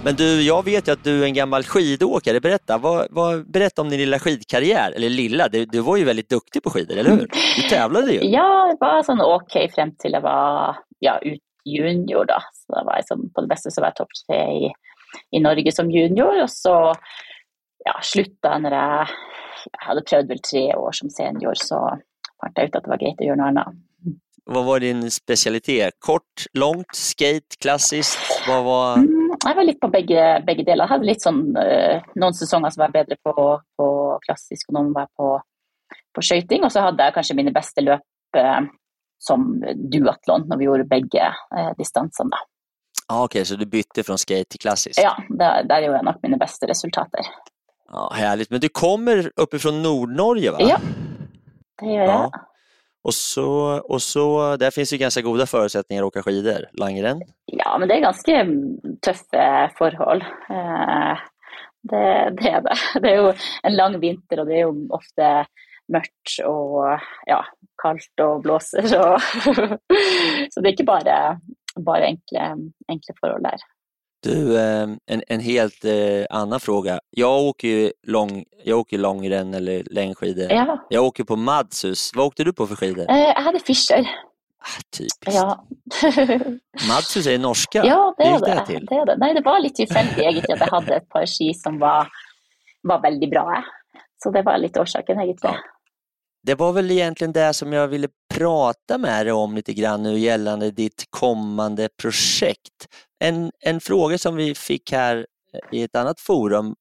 [0.04, 2.39] Men du, jag vet ju att du är en gammal skidåkare.
[2.39, 4.91] Berätta, vad, vad, berätta om din lilla skidkarriär.
[4.91, 7.27] Eller lilla, du, du var ju väldigt duktig på skidor, eller hur?
[7.56, 8.30] Du tävlade ju.
[8.30, 12.39] Ja, det var sånn ok frem til jeg var ja, ut junior, da.
[12.54, 14.71] Så da var sånn, på det beste så var jeg topp tre i,
[15.38, 16.75] i Norge som junior, og så
[17.86, 18.77] ja, slutta jeg når
[19.67, 21.80] jeg hadde prøvd vel tre år som senior, så
[22.41, 23.80] fant jeg ut at det var greit å gjøre noe annet.
[24.52, 25.93] Vad var din specialitet?
[26.02, 28.17] Kort, långt, skate, klassiskt?
[28.47, 28.97] Vad var...
[28.97, 30.84] Mm, Jeg var litt på begge, begge deler.
[30.86, 33.34] Jeg hadde litt sånn, eh, noen sesonger som var bedre på,
[33.78, 33.88] på
[34.26, 35.30] klassisk, og noen var på,
[36.17, 36.65] på skøyting.
[36.65, 38.60] Og så hadde jeg kanskje mine beste løp eh,
[39.21, 39.45] som
[39.93, 42.34] duatlon, når vi gjorde begge eh, distansene.
[42.34, 42.41] da.
[43.12, 45.02] Ah, Okej, så du bytte från skate till klassiskt?
[45.02, 47.30] Ja, der, der gjorde jeg nok mine beste resultater.
[47.91, 48.49] Ja, härligt.
[48.49, 50.58] Men du kommer uppifrån Nordnorge va?
[50.60, 50.77] Ja,
[51.82, 52.10] det gjør jeg.
[52.10, 52.47] Ja.
[53.04, 56.65] Och så, och så, där finns ju ganska goda förutsättningar att åka skidor.
[56.73, 57.21] Langrenn?
[57.45, 58.45] Ja, men det är ganska
[59.06, 60.21] tuffa förhåll.
[60.49, 61.17] Eh,
[61.82, 62.75] det, det, är det.
[63.01, 65.45] Det är ju en lång vinter och det är ju ofta
[65.93, 67.45] mörkt och ja,
[67.82, 68.82] kallt och blåser.
[68.82, 69.17] Så,
[70.51, 71.39] så det är inte bara,
[71.75, 73.58] bara enkla, enkla förhåll där.
[74.24, 77.00] Du, eh, en, en helt eh, annan fråga.
[77.10, 80.52] Jag åker ju lång, jag åker långrenn eller längdskidor.
[80.52, 80.86] Ja.
[80.90, 82.12] Jag åker på Madshus.
[82.16, 83.06] Vad åkte du på för skidor?
[83.10, 84.10] Eh, jag hade Fischer.
[84.60, 85.26] Ah, typiskt.
[85.26, 85.66] Ja.
[86.90, 87.86] Madshus är norska.
[87.86, 88.66] ja, det är det.
[88.66, 88.86] till?
[88.86, 89.18] det, är det.
[89.18, 92.08] Nej, det var lite tillfälligt egentligen att jag hade ett par ski som var,
[92.82, 93.64] var väldigt bra.
[94.24, 95.56] Så det var lite orsaken egentligen.
[95.56, 95.62] Ja.
[96.43, 100.19] Det var väl egentligen det som jag ville prata med dig om lite grann nu
[100.19, 102.88] gällande ditt kommande projekt.
[103.23, 106.75] En, en fråga som vi fick här eh, i ett annat forum.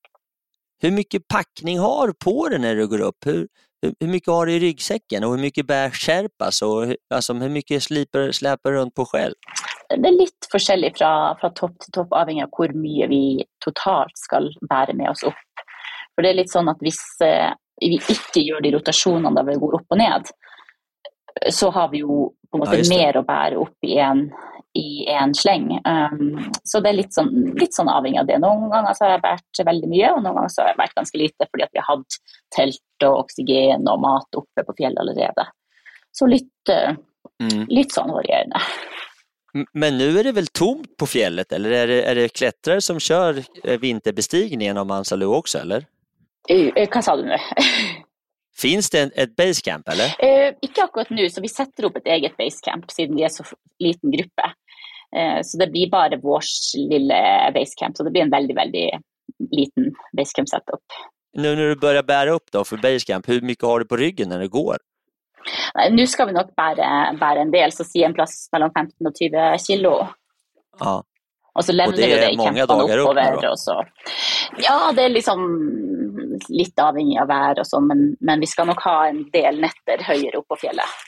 [0.82, 3.26] Hur mycket packning har du på dig när du går upp?
[3.26, 3.48] Hur,
[3.82, 7.32] hur, hur mycket har du i ryggsäcken och hur mycket bär Sherpas och hur, alltså,
[7.32, 9.34] hur mycket slipar, släpar du runt på själv?
[9.88, 14.12] Det är lite forskjellig från fra topp till topp, avhengig av hur mycket vi totalt
[14.14, 15.34] ska bära med oss upp.
[16.14, 19.58] For det är lite sånn att hvis eh, vi ikke gjør de rotasjonene der vi
[19.62, 20.30] går opp og ned,
[21.50, 22.88] så har vi jo på en Ja, måte det.
[22.90, 24.24] mer å bære opp i en,
[24.74, 25.68] i en sleng.
[25.86, 28.38] Um, så det er litt sånn, litt sånn avhengig av det.
[28.42, 30.94] Noen ganger så har jeg båret veldig mye, og noen ganger så har jeg båret
[30.98, 32.18] ganske lite fordi at vi har hatt
[32.56, 35.46] telt og oksygen og mat oppe på fjellet allerede.
[36.12, 36.96] Så litt, eh,
[37.40, 37.66] Mm.
[37.68, 38.58] litt sånn varierende.
[39.74, 43.00] Men nu är det väl tomt på fjället eller är det, är det klättrare som
[43.00, 45.86] kör eh, vinterbestigningen av Mansalu också eller?
[46.48, 47.36] Eh, eh, Hva sa du nå?
[48.60, 50.14] Finns det ett basecamp eller?
[50.18, 53.46] Eh, ikke akkurat nå, så vi setter opp et eget basecamp siden vi er så
[53.80, 54.50] liten gruppe.
[55.16, 56.44] Eh, så det blir bare vår
[56.90, 57.20] lille
[57.54, 58.84] basecamp, så det blir en veldig, veldig
[59.50, 60.84] liten basecamp-setup.
[61.32, 64.28] Nu när du börjar bära upp då för basecamp, hur mycket har du på ryggen
[64.28, 64.76] när det går?
[65.74, 66.88] Nei, Nå skal vi nok bære,
[67.20, 69.94] bære en del, så si en plass mellom 15 og 20 kilo.
[70.80, 70.98] Ja.
[71.54, 73.40] Og så levner det vi det i mange campene dager opp nå, oppover.
[73.40, 73.52] da.
[73.54, 73.78] Og så.
[74.66, 75.46] Ja, det er liksom
[76.48, 80.04] litt avhengig av vær og sånn, men, men vi skal nok ha en del netter
[80.06, 81.00] høyere opp på fjellet.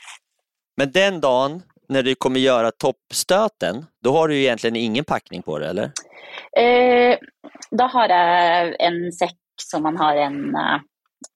[0.77, 5.59] Men den dagen när du kommer göra toppstöten, då har du egentligen ingen packning på
[5.59, 5.91] det eller?
[6.57, 7.17] Eh,
[7.71, 10.79] da har jeg en sekk som man har en, eh,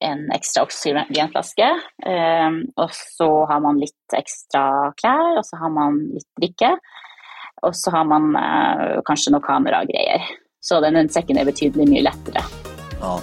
[0.05, 1.69] en ekstra oksygenflaske.
[2.05, 6.75] Eh, og så har man litt ekstra klær, og så har man litt drikke.
[7.65, 10.29] Og så har man eh, kanskje noe kamera og greier.
[10.61, 12.45] Så den, sekken er betydelig mye lettere.
[13.01, 13.17] Ja.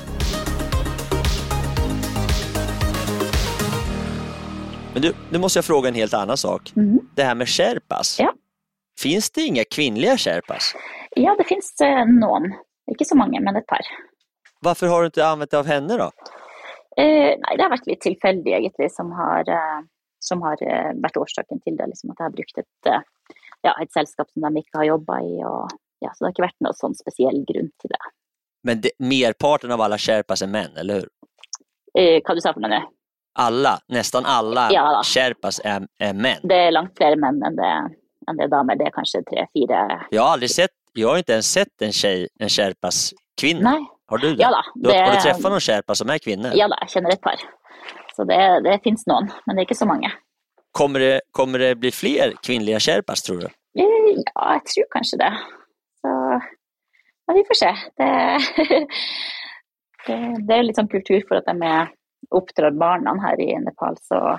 [4.94, 6.72] Men du, nu måste jag fråga en helt annan sak.
[7.14, 8.16] Det här med sherpas.
[8.20, 8.34] Ja.
[9.00, 10.74] Finns det inga kvinnliga sherpas?
[11.16, 12.54] Ja, det finnes eh, noen.
[12.90, 13.80] Ikke så mange, men et par.
[14.60, 16.10] Varför har du inte använt dig av henne då?
[17.02, 19.80] Eh, nei, det har vært litt tilfeldig, egentlig, som har, eh,
[20.18, 21.86] som har eh, vært årsaken til det.
[21.90, 25.20] Liksom, at jeg har brukt et, eh, ja, et selskap som de ikke har jobba
[25.26, 25.36] i.
[25.48, 25.74] Og,
[26.06, 28.02] ja, så det har ikke vært noen sånn spesiell grunn til det.
[28.62, 31.08] Men det, merparten av alla sherpas är män, eller hur?
[31.98, 32.84] Eh, hva du for noe nå?
[33.34, 35.02] Alla, nästan alla Ja då.
[35.02, 36.38] sherpas är, är män.
[36.42, 37.70] Det er langt flere menn enn det,
[38.30, 38.76] enn det er damer.
[38.78, 42.28] Det er kanskje tre-fire Jag har aldrig sett, jag har inte ens sett en tjej,
[42.40, 43.70] en sherpas kvinna.
[43.70, 43.86] Nei.
[44.10, 44.42] Har du det?
[44.42, 44.62] Ja da.
[44.74, 46.52] Du, har, du det- träffat någon sherpa som är kvinna?
[46.54, 47.40] Ja da, jeg kjenner et par.
[48.16, 50.12] Så det, det fins noen, men det er ikke så mange.
[50.72, 53.46] Kommer, det, kommer det bli fler kvinnliga sherpas tror du?
[53.46, 53.90] Eh,
[54.34, 55.32] Ja, jeg tror kanskje det.
[56.00, 56.10] Så
[57.26, 57.70] ja, vi får se.
[57.98, 58.86] Det,
[60.06, 60.16] det,
[60.48, 61.90] det litt sånn kultur for at de er-
[62.36, 64.38] oppdrar barna her i Nepal, så,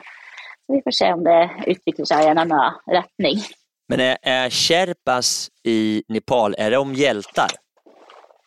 [0.65, 3.43] så vi får se om det utvikler seg i en annen retning.
[3.89, 7.49] Men är, är sherpas i Nepal, är de hjältar?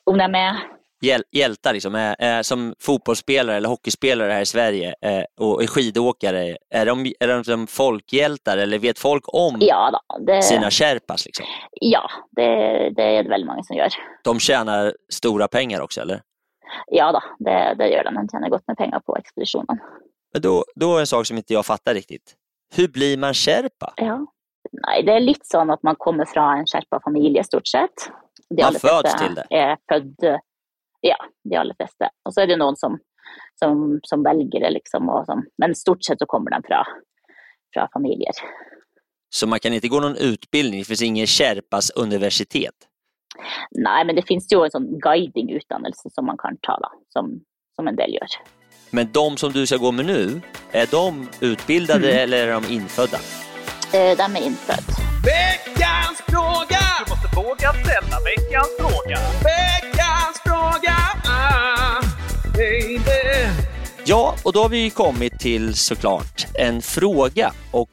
[0.04, 0.58] Om de er
[1.00, 5.66] Hjäl, hjältar liksom, är, är som fotbollsspelare eller hockeyspelare här i Sverige eh, och är
[5.66, 10.18] skidåkare, är de, är de som folkhjältar eller vet folk om Ja da.
[10.18, 11.26] Det, sina sherpas?
[11.26, 11.46] Liksom?
[11.72, 12.46] ja, det,
[12.96, 13.88] det er det veldig mange som gjør.
[14.24, 16.20] De tjänar stora pengar också eller?
[16.94, 18.14] Ja da, det, det gjør de.
[18.18, 19.78] De tjener godt med penger på ekspedisjonene.
[20.32, 22.34] Men då, då är en sak som inte jag fattar riktigt.
[22.74, 23.94] Hur blir man sherpa?
[23.96, 24.18] Ja.
[24.72, 28.08] Nei, det er litt sånn at man kommer fra en skjerpa familie, stort sett.
[28.50, 29.46] De Man föds fleste til det.
[29.50, 30.26] Er født,
[31.00, 32.10] ja, de aller fleste.
[32.26, 32.98] Og så er det noen som,
[33.60, 35.08] som, som velger det, liksom.
[35.12, 36.82] Og som, men stort sett så kommer de fra,
[37.74, 38.42] fra familier.
[39.34, 42.88] Så man kan inte gå någon utbildning, det finns ingen sherpas universitet.
[43.78, 46.90] Nei, men det finnes jo en sånn guidingutdannelse som man kan ta, da.
[47.12, 47.40] Som,
[47.76, 48.38] som en del gjør.
[48.90, 50.40] Men de som du ska gå med nu,
[50.72, 52.22] är de utbildade Mm.
[52.22, 53.18] eller är de infödda?
[53.92, 54.88] Eh, De er innfødt.
[55.24, 56.80] Veckans fråga!
[57.04, 59.18] Du måste våga ställa veckans fråga.
[59.44, 60.96] Veckans fråga!
[61.26, 62.02] Ah,
[62.56, 63.48] baby.
[64.04, 67.88] Ja, och då har vi ju kommit till såklart en fråga och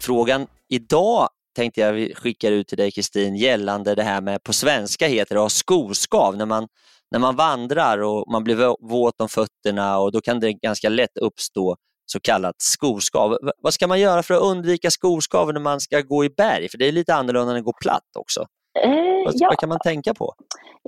[0.00, 4.52] frågan idag tänkte jag vi skickar ut till dig Kristin gällande det här med, på
[4.52, 6.68] svenska heter det att ha skoskav när man,
[7.10, 11.18] när man vandrar och man blir våt om fötterna och då kan det ganska lätt
[11.18, 13.38] uppstå så kallat skoskav.
[13.62, 16.68] Vad ska man göra för att undvika skoskav när man ska gå i berg?
[16.68, 18.40] För det är lite annorlunda än att gå platt också.
[18.84, 18.90] Eh,
[19.24, 20.34] Vad, ja, vad kan man tänka på?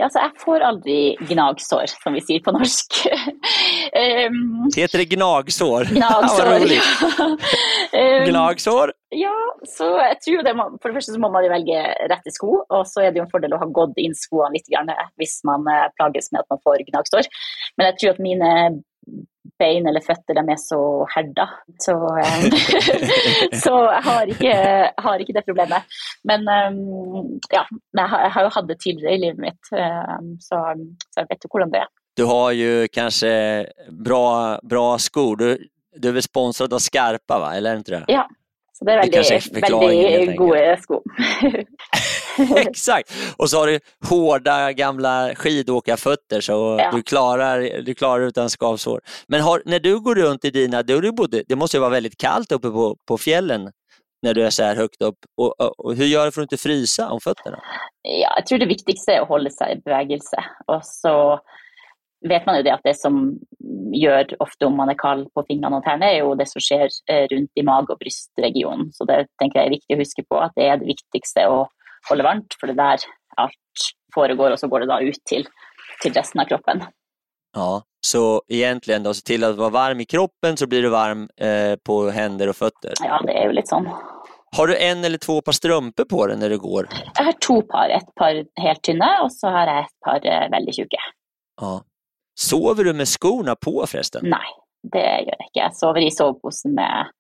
[0.01, 3.03] Ja, altså, jeg får aldri gnagsår, som vi sier på norsk.
[4.31, 4.39] um,
[4.73, 5.91] Heter det gnagsår?
[5.93, 6.49] gnagsår.
[6.49, 6.89] Vad roligt.
[7.21, 8.95] um, Gnagsår?
[9.13, 9.35] Ja,
[9.69, 11.83] så jeg tror det må, For det første så må man velge
[12.13, 14.71] rette sko, og så er det jo en fordel å ha gått inn skoene litt
[14.71, 17.29] grann, eh, hvis man eh, plages med at man får gnagsår.
[17.77, 18.53] Men jeg tror at mine
[19.61, 20.81] bein eller føtter de er så
[21.15, 21.47] herda,
[21.81, 22.45] så, eh,
[23.65, 24.55] så jeg har ikke,
[25.07, 26.01] har ikke det problemet.
[26.29, 26.81] Men eh,
[27.57, 27.65] ja,
[27.97, 30.63] jeg har, jo hatt det tidligere i livet mitt, eh, så,
[31.09, 31.93] så jeg vet jo hvordan det er.
[32.19, 33.31] Du har ju kanske
[33.89, 35.37] bra, bra skor.
[35.37, 37.55] Du, du är väl sponsrad av Scarpa, va?
[37.57, 38.05] eller är det inte det?
[38.13, 38.29] Ja,
[38.81, 41.03] så det Det är veldig, förklaringen, helt veldig gode sko.
[42.57, 43.13] Exakt!
[43.37, 46.91] Och så har du hårda gamla skidåkarfötter så Ja.
[46.95, 49.01] du, klarar, du klarar utan skavsår.
[49.29, 51.91] Men har, när du går runt i dina, då du bodde, det måste ju vara
[51.91, 53.71] väldigt kallt uppe på, på fjällen
[54.23, 55.19] när du är så här högt upp.
[55.37, 57.59] Och, och, och hur gör du för att inte frysa om fötterna?
[58.03, 60.41] Ja, jeg tror det viktigste er å holde seg i bevegelse.
[60.73, 61.15] Og så
[62.29, 63.21] vet man jo det at det som
[63.97, 66.89] gjør ofte om man er kald på fingrene og tærne, er jo det som skjer
[67.11, 68.91] eh, rundt i mage- og brystregionen.
[68.95, 71.65] Så det tenker jeg er viktig å huske på, at det er det viktigste å
[72.09, 73.09] holde varmt, for det er der
[73.45, 75.47] alt foregår, og så går det da ut til,
[76.03, 76.85] til resten av kroppen.
[77.57, 81.29] Ja, så egentligen då, se till att vara varm i kroppen så blir du varm
[81.37, 82.93] eh, på händer och fötter.
[83.05, 83.89] Ja, det er jo litt sånn.
[84.57, 86.89] Har du en eller två par strumpor på dig när du går?
[87.19, 87.89] Jeg har to par.
[87.89, 91.03] Et par helt tynne, og så har jeg et par eh, veldig tjukke.
[91.61, 91.75] Ja.
[92.41, 94.29] Sover du med skorna på förresten?
[94.33, 94.47] Nei,
[94.93, 95.61] det gjør jeg ikke.
[95.61, 97.11] Jeg sover i soveposen med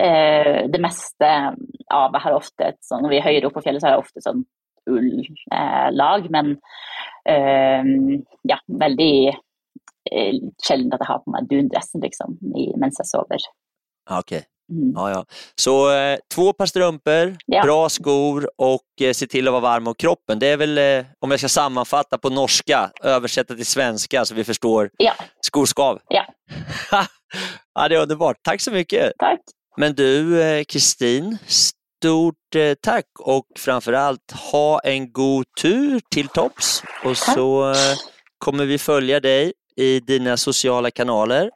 [0.00, 1.28] eh, det meste
[1.90, 3.98] av Jeg har ofte et sånn, Når vi er høyere oppe på fjellet, så har
[3.98, 4.44] jeg ofte sånn
[4.90, 6.54] ullag, eh, men
[7.28, 7.90] eh,
[8.48, 12.38] ja, veldig eh, sjelden at jeg har på meg dundressen liksom,
[12.80, 13.44] mens jeg sover.
[14.08, 14.46] Ja, Okej.
[14.70, 14.92] Mm.
[14.94, 15.24] Ja, ja.
[15.54, 17.62] Så eh, två par strumpor, Ja.
[17.62, 20.38] bra skor och eh, se till att vara varm om kroppen.
[20.38, 24.44] Det är väl, eh, om jag ska sammanfatta på norska, översätta till svenska så vi
[24.44, 25.98] förstår Ja, skoskav.
[26.08, 26.26] Ja.
[27.74, 28.36] ja, det är underbart.
[28.42, 29.12] Tack så mycket.
[29.18, 29.40] takk.
[29.76, 36.82] Men du, eh, Kristin, stort eh, tack och framförallt ha en god tur till tops.
[37.04, 37.76] Och så eh,
[38.38, 41.50] kommer vi följa dig i dina sociala kanaler.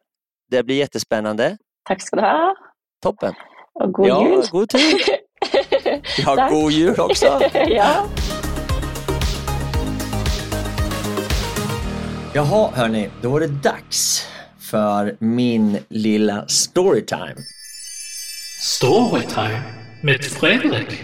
[0.51, 1.57] Det blir jättespännande.
[1.89, 2.55] Takk skal du ha,
[3.05, 3.35] Toppen.
[3.75, 4.47] og god ja, jul.
[4.51, 4.81] god tur.
[6.19, 6.51] Ja, Tack.
[6.51, 7.27] god jul också.
[7.69, 8.07] ja.
[12.35, 17.35] Jaha, hörni, då var det dags för min lilla storytime.
[18.63, 19.63] Storytime
[20.03, 21.03] med Fredrik.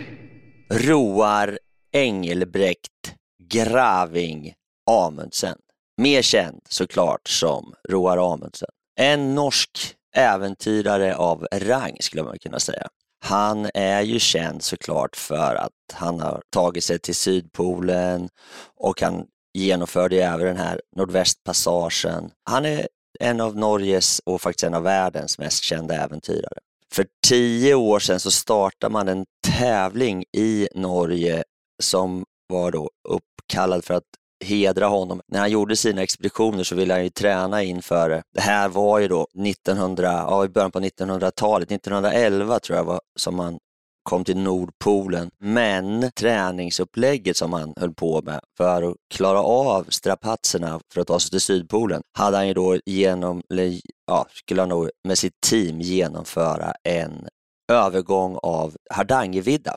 [0.71, 1.59] Roar
[1.93, 3.15] Engelbrekt
[3.53, 4.53] Graving
[4.91, 5.57] Amundsen.
[5.97, 8.69] Mer känd såklart som Roar Amundsen.
[9.01, 12.89] En norsk äventyrare av rang skulle man kunna säga.
[13.25, 18.29] Han är ju känd såklart för att han har tagit sig till Sydpolen
[18.77, 22.31] och han genomförde ju även den här Nordvästpassagen.
[22.45, 22.89] Han är
[23.21, 26.59] en av Norges och faktiskt en av världens mest kända äventyrare.
[26.93, 29.25] För tio år sedan så startade man en
[29.59, 31.45] tävling i Norge
[31.83, 34.05] som var då uppkallad för att
[34.45, 35.21] hedra honom.
[35.29, 38.23] När han gjorde sina expeditioner så ville han ju träna inför det.
[38.35, 43.01] Det här var ju då 1900, ja, i början på 1900-talet, 1911 tror jag var
[43.19, 43.59] som han
[44.03, 45.31] kom till Nordpolen.
[45.39, 51.21] Men träningsupplägget som han höll på med för att klara av strapatserna för att ta
[51.21, 55.41] sig till Sydpolen hade han ju då genom, eller, ja, skulle han nog med sitt
[55.41, 57.29] team genomföra en
[57.73, 59.77] övergång av Hardangervidda.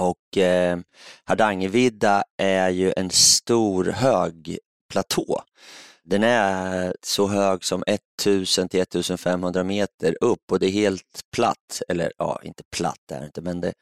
[0.00, 0.78] Och eh,
[1.24, 4.58] Hardangervidda är ju en stor hög
[4.92, 5.42] platå.
[6.04, 11.82] Den är så hög som 1000 till 1500 meter upp och det är helt platt,
[11.88, 13.72] eller ja, inte platt är det inte, men det,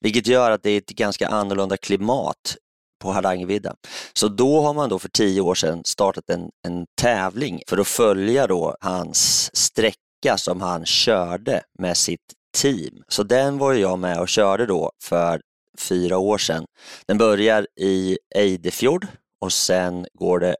[0.00, 2.56] vilket gör att det är ett ganska annorlunda klimat
[3.02, 3.74] på Hardangervidda.
[4.12, 7.88] Så då har man då för tio år sedan startat en, en tävling för att
[7.88, 13.02] följa då hans sträcka som han körde med sitt team.
[13.08, 15.40] Så den var jag med och körde då för
[15.80, 16.66] fyra år sedan.
[17.06, 19.06] Den börjar i Eidefjord
[19.40, 20.56] och sen går det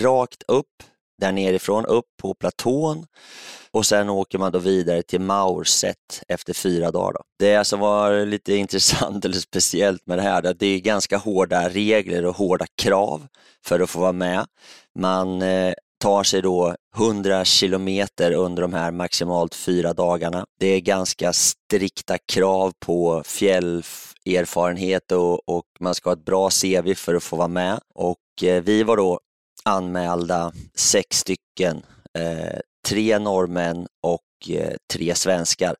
[0.00, 0.82] rakt upp
[1.20, 3.06] där nerifrån upp på platån
[3.70, 7.12] och sen åker man då vidare till Maurset efter fyra dagar.
[7.12, 7.20] Då.
[7.38, 11.68] Det som alltså var lite intressant eller speciellt med det här, det är ganska hårda
[11.68, 13.26] regler och hårda krav
[13.66, 14.46] för att få vara med.
[14.98, 20.46] Man eh, tar sig då 100 kilometer under de här maximalt fyra dagarna.
[20.60, 23.82] Det är ganska strikta krav på fjäll
[24.26, 27.80] erfarenhet och, och man ska ha ett bra CV för att få vara med.
[27.94, 29.20] Och eh, vi var då
[29.64, 31.82] anmälda sex stycken,
[32.18, 32.58] eh,
[32.88, 35.76] tre norrmän och eh, tre svenskar.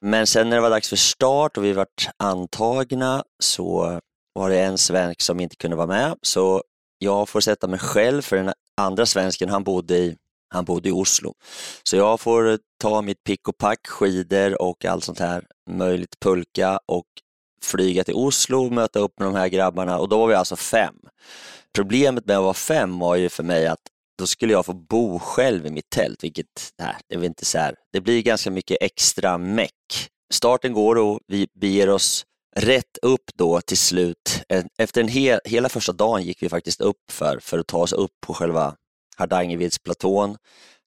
[0.00, 4.00] Men sen när det var dags för start och vi vart antagna så
[4.32, 6.16] var det en svensk som inte kunde vara med.
[6.22, 6.62] Så
[6.98, 10.16] jag får sätta mig själv för den andra svensken, han bodde i,
[10.54, 11.34] han bodde i Oslo.
[11.82, 16.80] Så jag får ta mitt pick och pack, skidor och allt sånt här, möjligt pulka
[16.86, 17.06] och
[17.64, 20.56] flyga till Oslo och möta upp med de här grabbarna och då var vi alltså
[20.56, 20.94] fem.
[21.74, 23.80] Problemet med att vara fem var ju för mig att
[24.18, 27.58] då skulle jag få bo själv i mitt tält, vilket nej, det, var inte så
[27.58, 27.74] här.
[27.92, 30.08] det blir ganska mycket extra meck.
[30.32, 32.24] Starten går och vi beger oss
[32.56, 34.42] rätt upp då till slut.
[34.78, 37.92] Efter en hel, hela första dagen gick vi faktiskt upp för, för att ta oss
[37.92, 38.76] upp på själva
[39.16, 40.36] Hardangervidsplatån.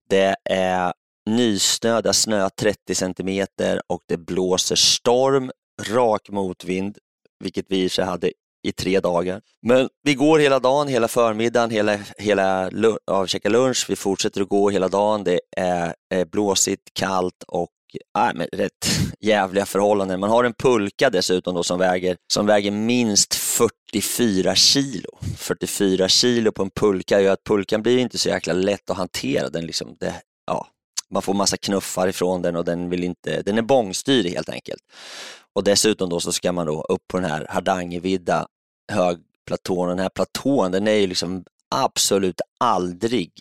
[0.09, 0.93] Det är
[1.29, 5.51] nysnö, det snöat 30 centimeter och det blåser storm,
[5.81, 6.97] rak motvind,
[7.39, 8.31] vilket vi i hade
[8.65, 9.41] i tre dagar.
[9.61, 12.69] Men vi går hela dagen, hela förmiddagen, hela, hela
[13.05, 15.23] ja, käkar lunch, vi fortsätter att gå hela dagen.
[15.23, 17.69] Det är, är blåsigt, kallt och
[18.17, 18.87] äh, men rätt
[19.19, 20.19] jävliga förhållanden.
[20.19, 25.09] Man har en pulka dessutom då som väger, som väger minst 44 kilo.
[25.37, 29.49] 44 kilo på en pulka gör att pulkan blir inte så jäkla lätt att hantera.
[29.49, 30.13] Den liksom, det,
[30.47, 30.67] ja,
[31.09, 34.81] man får massa knuffar ifrån den och den, vill inte, den är bångstyrig helt enkelt.
[35.55, 38.47] Och dessutom då så ska man då upp på den här Hardangervidda
[38.91, 39.87] högplatån.
[39.87, 41.43] Den här platån den är ju liksom
[41.75, 43.31] absolut aldrig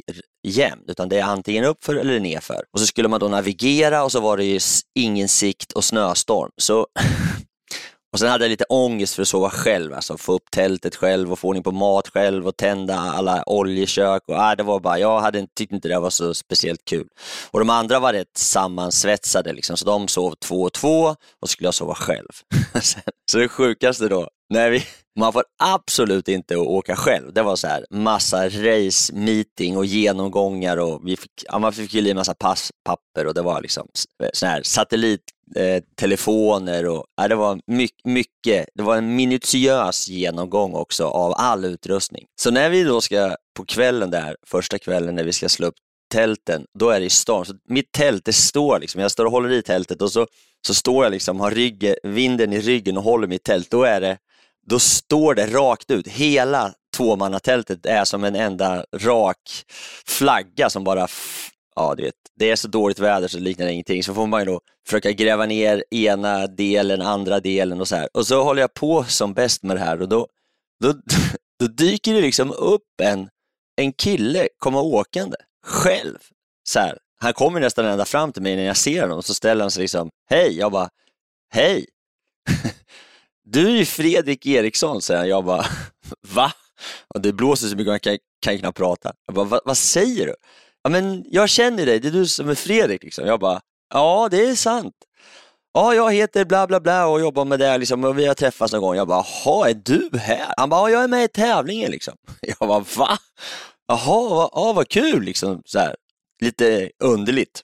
[0.47, 2.65] jämn, utan det är antingen uppför eller nerför.
[2.73, 4.61] Och så skulle man då navigera och så var det ju
[4.95, 6.51] ingen sikt och snöstorm.
[6.57, 6.87] Så
[8.15, 11.33] och sen hade jag lite ångest för att sova själv, alltså få upp tältet själv
[11.33, 14.23] och få ordning på mat själv och tända alla oljekök.
[14.27, 17.07] Och, äh, det var bara, jag hade, tyckte inte det var så speciellt kul.
[17.51, 21.47] Och de andra var rätt sammansvetsade, liksom, så de sov två och två och så
[21.47, 22.29] skulle jag sova själv.
[23.31, 24.85] så det sjukaste då, när vi,
[25.17, 27.33] man får absolut inte åka själv.
[27.33, 31.95] Det var så här massa race meeting och genomgångar och vi fick, ja, man fick
[31.95, 33.89] ju i massa passpapper och det var liksom
[34.23, 40.09] eh, sån här satellittelefoner eh, och ja, det var mycket, mycket, det var en minutiös
[40.09, 42.27] genomgång också av all utrustning.
[42.41, 45.77] Så när vi då ska på kvällen där, första kvällen när vi ska slå upp
[46.13, 47.45] tälten, då är det storm.
[47.45, 50.27] Så mitt tält, det står liksom, jag står och håller i tältet och så,
[50.67, 53.71] så står jag liksom, har ryggen, vinden i ryggen och håller mitt tält.
[53.71, 54.19] Då är det
[54.67, 56.09] då står det rakt ut.
[56.09, 59.65] Hela tvåmannatältet är som en enda rak
[60.07, 61.09] flagga som bara,
[61.77, 64.03] ja du vet, det är så dåligt väder så det liknar ingenting.
[64.03, 68.09] Så får man ju då försöka gräva ner ena delen, andra delen och så här.
[68.15, 70.27] Och så håller jag på som bäst med det här och då,
[70.81, 70.93] då,
[71.61, 73.29] då dyker det liksom upp en,
[73.77, 75.37] en kille komma åkande
[75.67, 76.19] själv.
[76.69, 76.99] Så här.
[77.21, 79.71] Han kommer nästan ända fram till mig när jag ser honom och så ställer han
[79.71, 80.89] sig liksom, hej, jag bara,
[81.53, 81.87] hej.
[83.45, 85.29] Du är ju Fredrik Eriksson, säger han.
[85.29, 85.67] Jag bara,
[86.35, 86.53] va?
[87.15, 89.13] Och det blåser så mycket, jag kan, kan knappt prata.
[89.27, 90.35] Jag bara, Va, vad säger du?
[90.83, 93.03] Ja, men jag känner dig, det är du som är Fredrik.
[93.03, 93.27] Liksom.
[93.27, 93.61] Jag bara,
[93.95, 94.95] ja det är sant.
[95.73, 98.73] Ja, jag heter bla bla bla och jobbar med det liksom, och vi har träffats
[98.73, 98.97] någon gång.
[98.97, 100.55] Jag bara, jaha, är du här?
[100.57, 102.15] Han bara, ja, jag är med i tävlingen liksom.
[102.41, 103.19] Jag bara, va?
[103.89, 105.63] Jaha, va, ja, vad kul liksom.
[105.65, 105.97] Så här.
[106.41, 107.63] Lite underligt.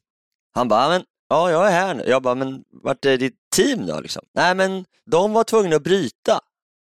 [0.54, 2.04] Han bara, men ja, jag är här nu.
[2.06, 4.00] Jag bara, men vart är ditt team då?
[4.00, 4.22] Liksom?
[4.34, 6.40] Nej, men de var tvungna att bryta.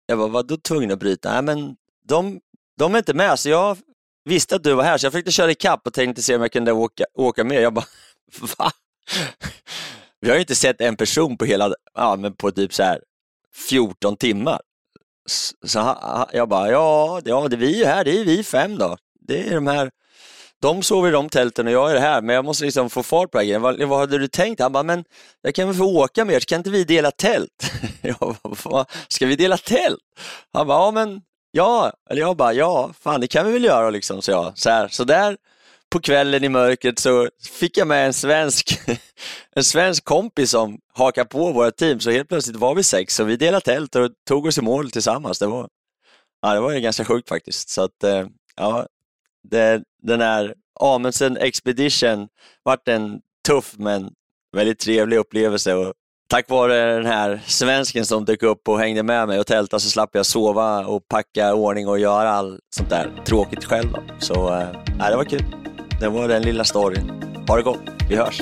[0.05, 1.31] Jag bara, vadå tvungna att bryta?
[1.31, 1.75] Nej, men
[2.07, 2.39] de,
[2.77, 3.77] de är inte med, så jag
[4.25, 6.51] visste att du var här, så jag försökte köra ikapp och tänkte se om jag
[6.51, 7.61] kunde åka, åka med.
[7.61, 7.85] Jag bara,
[8.57, 8.71] va?
[10.21, 13.01] Vi har ju inte sett en person på hela, ja, men på typ så här
[13.69, 14.61] 14 timmar.
[15.65, 15.97] Så
[16.31, 18.97] jag bara, ja, ja det är vi här, det är vi fem då.
[19.19, 19.91] Det är de här
[20.63, 23.31] de sover i de tälten och jag är här, men jag måste liksom få fart
[23.31, 23.61] på grejen.
[23.61, 24.61] Vad, vad hade du tänkt?
[24.61, 25.03] Han bara, men
[25.41, 27.71] jag kan väl få åka med er, så kan inte vi dela tält?
[28.01, 29.99] Jag bara, ska vi dela tält?
[30.53, 33.89] Han bara, ja men ja, eller jag bara, ja, fan det kan vi väl göra
[33.89, 34.51] liksom, så jag.
[34.55, 35.37] Så, här, så där
[35.91, 38.79] på kvällen i mörkret så fick jag med en svensk,
[39.55, 43.23] en svensk kompis som hakade på våra team, så helt plötsligt var vi sex, så
[43.23, 45.39] vi delade tält och tog oss i mål tillsammans.
[45.39, 45.69] Det var,
[46.41, 47.69] ja, det var ganska sjukt faktiskt.
[47.69, 48.87] Så att, eh, ja,
[49.43, 52.27] det, den här Amundsen Expedition
[52.63, 54.09] vart en tuff men
[54.55, 55.73] väldigt trevlig upplevelse.
[55.73, 55.93] Och
[56.29, 59.89] tack vare den här svensken som dök upp och hängde med mig och tältade så
[59.89, 63.91] slapp jag sova och packa ordning och göra allt sånt där tråkigt själv.
[63.91, 64.03] Då.
[64.19, 65.45] Så äh, det var kul.
[65.99, 67.11] Det var den lilla storyn.
[67.47, 68.41] Ha det gott, vi hörs!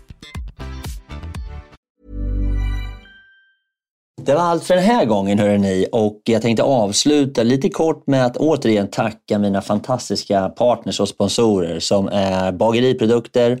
[4.25, 8.25] Det var allt för den här gången hörrni och jag tänkte avsluta lite kort med
[8.25, 13.59] att återigen tacka mina fantastiska partners och sponsorer som är Bageriprodukter,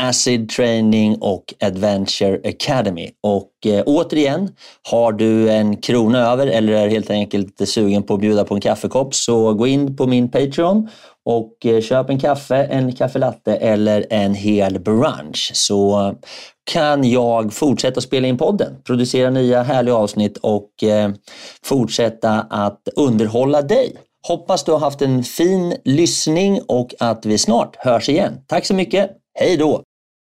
[0.00, 3.10] Acid Training och Adventure Academy.
[3.22, 4.48] Och eh, återigen,
[4.90, 8.60] har du en krona över eller är helt enkelt sugen på att bjuda på en
[8.60, 10.88] kaffekopp så gå in på min Patreon
[11.24, 16.14] och eh, köp en kaffe, en kaffelatte eller en hel brunch så
[16.66, 21.10] kan jag fortsätta spela in podden, producera nya härliga avsnitt och eh,
[21.64, 23.96] fortsätta att underhålla dig.
[24.28, 28.32] Hoppas du har haft en fin lyssning och att vi snart hörs igen.
[28.46, 29.10] Tack så mycket.
[29.38, 29.82] Hej då!